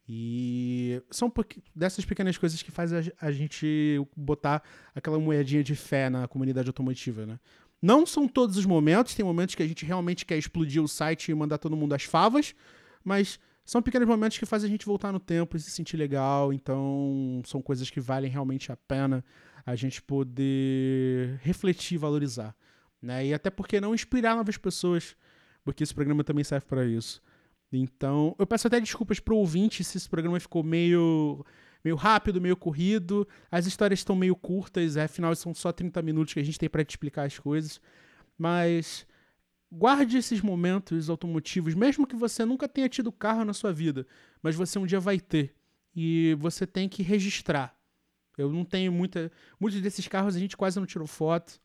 E 0.10 1.02
são 1.12 1.32
dessas 1.76 2.06
pequenas 2.06 2.38
coisas 2.38 2.62
que 2.62 2.72
fazem 2.72 3.12
a 3.20 3.32
gente 3.32 4.00
botar 4.16 4.64
aquela 4.96 5.20
moedinha 5.20 5.64
de 5.64 5.76
fé 5.76 6.10
na 6.10 6.28
comunidade 6.28 6.70
automotiva, 6.70 7.26
né? 7.26 7.40
Não 7.82 8.06
são 8.06 8.28
todos 8.28 8.58
os 8.58 8.66
momentos, 8.66 9.14
tem 9.14 9.26
momentos 9.26 9.54
que 9.54 9.62
a 9.62 9.68
gente 9.68 9.86
realmente 9.86 10.26
quer 10.26 10.38
explodir 10.38 10.82
o 10.82 10.88
site 10.88 11.30
e 11.30 11.36
mandar 11.36 11.58
todo 11.58 11.76
mundo 11.76 11.94
às 11.94 12.04
favas, 12.04 12.56
mas 13.04 13.40
são 13.64 13.82
pequenos 13.82 14.08
momentos 14.08 14.38
que 14.38 14.46
fazem 14.46 14.68
a 14.68 14.72
gente 14.72 14.86
voltar 14.86 15.12
no 15.12 15.20
tempo 15.20 15.56
e 15.56 15.60
se 15.60 15.70
sentir 15.70 15.98
legal, 15.98 16.54
então 16.54 17.42
são 17.46 17.62
coisas 17.62 17.90
que 17.90 18.00
valem 18.00 18.32
realmente 18.32 18.72
a 18.72 18.78
pena 18.78 19.24
a 19.66 19.76
gente 19.76 20.02
poder 20.02 21.38
refletir 21.44 21.96
e 21.96 21.98
valorizar. 21.98 22.56
Né? 23.02 23.28
E 23.28 23.34
até 23.34 23.50
porque 23.50 23.82
não 23.82 23.94
inspirar 23.94 24.36
novas 24.36 24.58
pessoas, 24.58 25.16
porque 25.68 25.84
esse 25.84 25.94
programa 25.94 26.24
também 26.24 26.46
serve 26.46 26.66
para 26.66 26.86
isso. 26.86 27.22
Então, 27.74 28.34
eu 28.40 28.48
peço 28.48 28.68
até 28.68 28.80
desculpas 28.80 29.20
pro 29.20 29.36
ouvinte 29.36 29.84
se 29.84 29.98
esse 29.98 30.08
programa 30.08 30.40
ficou 30.40 30.64
meio 30.64 31.46
meio 31.84 31.98
rápido, 31.98 32.40
meio 32.40 32.56
corrido. 32.56 33.28
As 33.52 33.66
histórias 33.66 34.00
estão 34.00 34.16
meio 34.16 34.34
curtas, 34.34 34.96
é, 34.96 35.04
afinal 35.04 35.36
são 35.36 35.54
só 35.54 35.74
30 35.74 36.02
minutos 36.02 36.34
que 36.34 36.40
a 36.40 36.44
gente 36.44 36.58
tem 36.58 36.70
para 36.70 36.86
te 36.86 36.92
explicar 36.92 37.26
as 37.26 37.38
coisas. 37.38 37.82
Mas 38.38 39.06
guarde 39.70 40.18
esses 40.18 40.40
momentos 40.40 41.10
automotivos, 41.10 41.76
mesmo 41.76 42.08
que 42.08 42.16
você 42.16 42.46
nunca 42.46 42.66
tenha 42.70 42.88
tido 42.88 43.12
carro 43.12 43.44
na 43.44 43.52
sua 43.52 43.74
vida, 43.74 44.08
mas 44.42 44.56
você 44.56 44.80
um 44.80 44.86
dia 44.86 45.02
vai 45.02 45.20
ter. 45.20 45.54
E 45.94 46.34
você 46.40 46.66
tem 46.66 46.88
que 46.88 47.04
registrar. 47.04 47.78
Eu 48.38 48.54
não 48.54 48.64
tenho 48.64 48.90
muita. 48.90 49.30
Muitos 49.60 49.82
desses 49.82 50.08
carros 50.08 50.34
a 50.34 50.40
gente 50.40 50.56
quase 50.56 50.80
não 50.80 50.86
tirou 50.86 51.08
foto. 51.08 51.60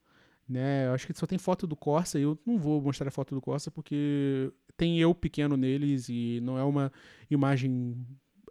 Né? 0.53 0.87
Eu 0.87 0.93
acho 0.93 1.07
que 1.07 1.19
só 1.19 1.27
tem 1.27 1.38
foto 1.38 1.67
do 1.67 1.75
Corsa 1.75 2.19
e 2.19 2.23
eu 2.23 2.38
não 2.45 2.59
vou 2.59 2.79
mostrar 2.83 3.09
a 3.09 3.11
foto 3.11 3.35
do 3.35 3.41
Corsa 3.41 3.71
porque 3.71 4.53
tem 4.77 4.99
eu 4.99 5.15
pequeno 5.15 5.57
neles 5.57 6.11
e 6.11 6.41
não 6.43 6.59
é 6.59 6.62
uma 6.62 6.93
imagem 7.31 7.97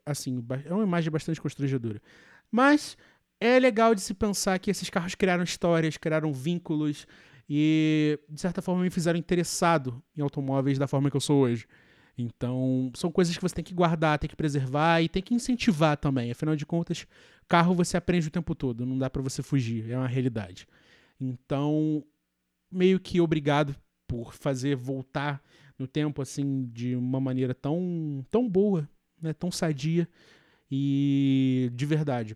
assim, 0.04 0.44
é 0.66 0.74
uma 0.74 0.84
imagem 0.84 1.12
bastante 1.12 1.40
constrangedora. 1.40 2.02
Mas 2.50 2.98
é 3.40 3.60
legal 3.60 3.94
de 3.94 4.02
se 4.02 4.16
pensar 4.16 4.58
que 4.58 4.72
esses 4.72 4.90
carros 4.90 5.14
criaram 5.14 5.44
histórias, 5.44 5.96
criaram 5.96 6.34
vínculos 6.34 7.06
e, 7.48 8.20
de 8.28 8.42
certa 8.42 8.64
forma, 8.64 8.82
me 8.82 8.90
fizeram 8.90 9.20
interessado 9.20 10.02
em 10.18 10.22
automóveis 10.22 10.80
da 10.80 10.88
forma 10.88 11.12
que 11.12 11.18
eu 11.18 11.22
sou 11.22 11.42
hoje. 11.42 11.68
Então, 12.18 12.92
são 12.96 13.12
coisas 13.12 13.38
que 13.38 13.44
você 13.44 13.54
tem 13.54 13.64
que 13.64 13.76
guardar, 13.76 14.18
tem 14.18 14.30
que 14.30 14.36
preservar 14.36 15.02
e 15.02 15.08
tem 15.08 15.22
que 15.22 15.36
incentivar 15.36 15.98
também. 15.98 16.32
Afinal 16.32 16.56
de 16.56 16.66
contas, 16.66 17.06
carro 17.48 17.76
você 17.76 17.96
aprende 17.96 18.28
o 18.28 18.32
tempo 18.32 18.56
todo, 18.56 18.88
não 18.88 18.98
dá 18.98 19.08
para 19.08 19.22
você 19.22 19.44
fugir, 19.44 19.92
é 19.92 19.98
uma 19.98 20.08
realidade. 20.08 20.68
Então, 21.22 22.04
meio 22.72 23.00
que 23.00 23.22
obrigado 23.22 23.76
por 24.08 24.34
fazer 24.34 24.76
voltar 24.76 25.42
no 25.78 25.88
tempo 25.88 26.22
assim 26.22 26.66
de 26.74 26.96
uma 26.96 27.20
maneira 27.20 27.54
tão 27.56 28.26
tão 28.30 28.48
boa 28.50 28.90
né, 29.22 29.34
tão 29.34 29.52
sadia 29.52 30.08
e 30.70 31.70
de 31.74 31.86
verdade. 31.86 32.36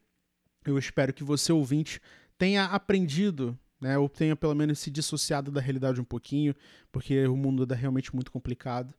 Eu 0.63 0.77
espero 0.77 1.13
que 1.13 1.23
você, 1.23 1.51
ouvinte, 1.51 1.99
tenha 2.37 2.65
aprendido, 2.65 3.57
né, 3.79 3.97
ou 3.97 4.07
tenha 4.07 4.35
pelo 4.35 4.53
menos 4.53 4.79
se 4.79 4.91
dissociado 4.91 5.51
da 5.51 5.61
realidade 5.61 6.01
um 6.01 6.05
pouquinho, 6.05 6.55
porque 6.91 7.25
o 7.27 7.35
mundo 7.35 7.65
é 7.71 7.75
realmente 7.75 8.13
muito 8.13 8.31
complicado. 8.31 8.93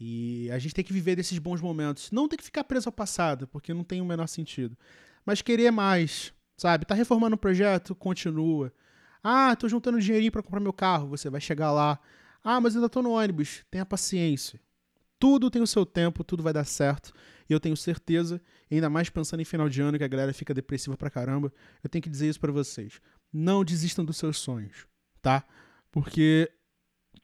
E 0.00 0.50
a 0.50 0.58
gente 0.58 0.74
tem 0.74 0.84
que 0.84 0.92
viver 0.92 1.14
desses 1.14 1.38
bons 1.38 1.60
momentos. 1.60 2.10
Não 2.10 2.28
tem 2.28 2.36
que 2.36 2.44
ficar 2.44 2.64
preso 2.64 2.88
ao 2.88 2.92
passado, 2.92 3.46
porque 3.46 3.72
não 3.72 3.84
tem 3.84 4.00
o 4.00 4.04
menor 4.04 4.26
sentido. 4.26 4.76
Mas 5.24 5.42
querer 5.42 5.70
mais, 5.70 6.32
sabe? 6.56 6.84
Tá 6.84 6.94
reformando 6.94 7.36
um 7.36 7.38
projeto? 7.38 7.94
Continua. 7.94 8.72
Ah, 9.22 9.54
tô 9.54 9.68
juntando 9.68 10.00
dinheirinho 10.00 10.32
para 10.32 10.42
comprar 10.42 10.60
meu 10.60 10.72
carro. 10.72 11.08
Você 11.08 11.30
vai 11.30 11.40
chegar 11.40 11.70
lá. 11.70 11.98
Ah, 12.42 12.60
mas 12.60 12.74
ainda 12.74 12.88
tô 12.88 13.02
no 13.02 13.12
ônibus. 13.12 13.64
Tenha 13.70 13.86
paciência. 13.86 14.60
Tudo 15.18 15.50
tem 15.50 15.62
o 15.62 15.66
seu 15.66 15.86
tempo, 15.86 16.24
tudo 16.24 16.42
vai 16.42 16.52
dar 16.52 16.64
certo. 16.64 17.12
E 17.48 17.52
eu 17.52 17.60
tenho 17.60 17.76
certeza, 17.76 18.40
ainda 18.68 18.90
mais 18.90 19.08
pensando 19.08 19.40
em 19.40 19.44
final 19.44 19.68
de 19.68 19.80
ano 19.80 19.96
que 19.96 20.02
a 20.02 20.08
galera 20.08 20.32
fica 20.32 20.52
depressiva 20.52 20.96
pra 20.96 21.10
caramba, 21.10 21.52
eu 21.84 21.88
tenho 21.88 22.02
que 22.02 22.10
dizer 22.10 22.28
isso 22.28 22.40
para 22.40 22.50
vocês. 22.50 23.00
Não 23.32 23.64
desistam 23.64 24.04
dos 24.04 24.16
seus 24.16 24.38
sonhos, 24.38 24.86
tá? 25.20 25.44
Porque 25.92 26.50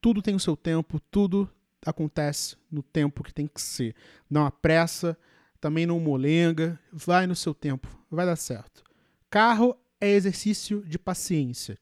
tudo 0.01 0.23
tem 0.23 0.35
o 0.37 0.41
seu 0.41 0.57
tempo, 0.57 1.01
tudo 1.11 1.51
acontece 1.85 2.57
no 2.71 2.85
tempo 2.85 3.25
que 3.25 3.35
tem 3.35 3.49
que 3.49 3.61
ser. 3.61 3.97
Não 4.31 4.47
apressa, 4.47 5.19
também 5.61 5.85
não 5.85 5.99
molenga, 5.99 6.79
vai 6.93 7.27
no 7.27 7.35
seu 7.35 7.53
tempo, 7.53 7.89
vai 8.09 8.27
dar 8.27 8.37
certo. 8.37 8.85
Carro 9.29 9.77
é 10.01 10.11
exercício 10.11 10.85
de 10.87 10.99
paciência, 10.99 11.77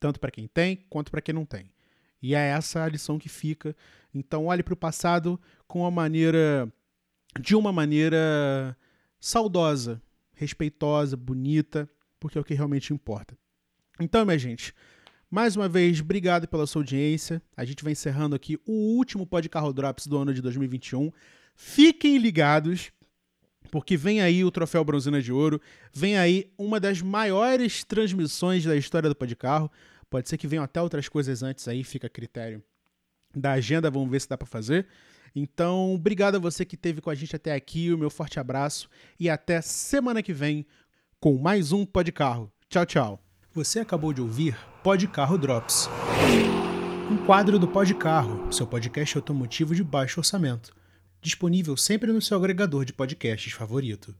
tanto 0.00 0.18
para 0.18 0.30
quem 0.30 0.48
tem 0.48 0.84
quanto 0.88 1.10
para 1.10 1.20
quem 1.20 1.34
não 1.34 1.44
tem. 1.44 1.70
E 2.22 2.34
é 2.34 2.48
essa 2.48 2.82
a 2.82 2.88
lição 2.88 3.18
que 3.18 3.28
fica. 3.28 3.76
Então 4.12 4.46
olhe 4.46 4.62
para 4.62 4.74
o 4.74 4.76
passado 4.76 5.40
com 5.68 5.80
uma 5.80 5.90
maneira 5.90 6.70
de 7.38 7.54
uma 7.54 7.72
maneira 7.72 8.76
saudosa, 9.20 10.02
respeitosa, 10.34 11.16
bonita, 11.16 11.88
porque 12.18 12.36
é 12.36 12.40
o 12.40 12.44
que 12.44 12.54
realmente 12.54 12.92
importa. 12.92 13.36
Então, 14.00 14.24
minha 14.24 14.38
gente, 14.38 14.74
mais 15.30 15.54
uma 15.54 15.68
vez, 15.68 16.00
obrigado 16.00 16.48
pela 16.48 16.66
sua 16.66 16.80
audiência. 16.80 17.40
A 17.56 17.64
gente 17.64 17.84
vai 17.84 17.92
encerrando 17.92 18.34
aqui 18.34 18.58
o 18.66 18.72
último 18.96 19.26
Pod 19.26 19.48
Carro 19.48 19.72
Drops 19.72 20.06
do 20.06 20.16
ano 20.16 20.34
de 20.34 20.42
2021. 20.42 21.12
Fiquem 21.54 22.16
ligados, 22.16 22.90
porque 23.70 23.96
vem 23.96 24.20
aí 24.20 24.44
o 24.44 24.50
Troféu 24.50 24.84
Bronzina 24.84 25.22
de 25.22 25.32
Ouro, 25.32 25.60
vem 25.92 26.18
aí 26.18 26.50
uma 26.58 26.80
das 26.80 27.00
maiores 27.00 27.84
transmissões 27.84 28.64
da 28.64 28.76
história 28.76 29.08
do 29.08 29.14
Pod 29.14 29.34
Carro. 29.36 29.70
Pode 30.08 30.28
ser 30.28 30.36
que 30.36 30.46
venham 30.46 30.64
até 30.64 30.82
outras 30.82 31.08
coisas 31.08 31.42
antes 31.42 31.68
aí, 31.68 31.84
fica 31.84 32.06
a 32.06 32.10
critério 32.10 32.62
da 33.34 33.52
agenda, 33.52 33.90
vamos 33.90 34.10
ver 34.10 34.20
se 34.20 34.28
dá 34.28 34.36
para 34.36 34.46
fazer. 34.46 34.86
Então, 35.34 35.94
obrigado 35.94 36.34
a 36.34 36.40
você 36.40 36.64
que 36.64 36.74
esteve 36.74 37.00
com 37.00 37.10
a 37.10 37.14
gente 37.14 37.36
até 37.36 37.54
aqui, 37.54 37.92
o 37.92 37.98
meu 37.98 38.10
forte 38.10 38.40
abraço 38.40 38.88
e 39.18 39.30
até 39.30 39.60
semana 39.60 40.22
que 40.22 40.32
vem 40.32 40.66
com 41.20 41.38
mais 41.38 41.70
um 41.70 41.86
Pod 41.86 42.10
Carro. 42.10 42.52
Tchau, 42.68 42.86
tchau. 42.86 43.20
Você 43.52 43.80
acabou 43.80 44.12
de 44.12 44.20
ouvir 44.20 44.56
Pod 44.82 45.06
Carro 45.08 45.38
Drops. 45.38 45.88
Um 47.10 47.16
quadro 47.26 47.58
do 47.58 47.68
Pod 47.68 47.92
Carro, 47.94 48.52
seu 48.52 48.66
podcast 48.66 49.16
automotivo 49.16 49.74
de 49.74 49.84
baixo 49.84 50.20
orçamento. 50.20 50.79
Disponível 51.22 51.76
sempre 51.76 52.12
no 52.12 52.22
seu 52.22 52.38
agregador 52.38 52.84
de 52.84 52.92
podcasts 52.92 53.52
favorito. 53.52 54.14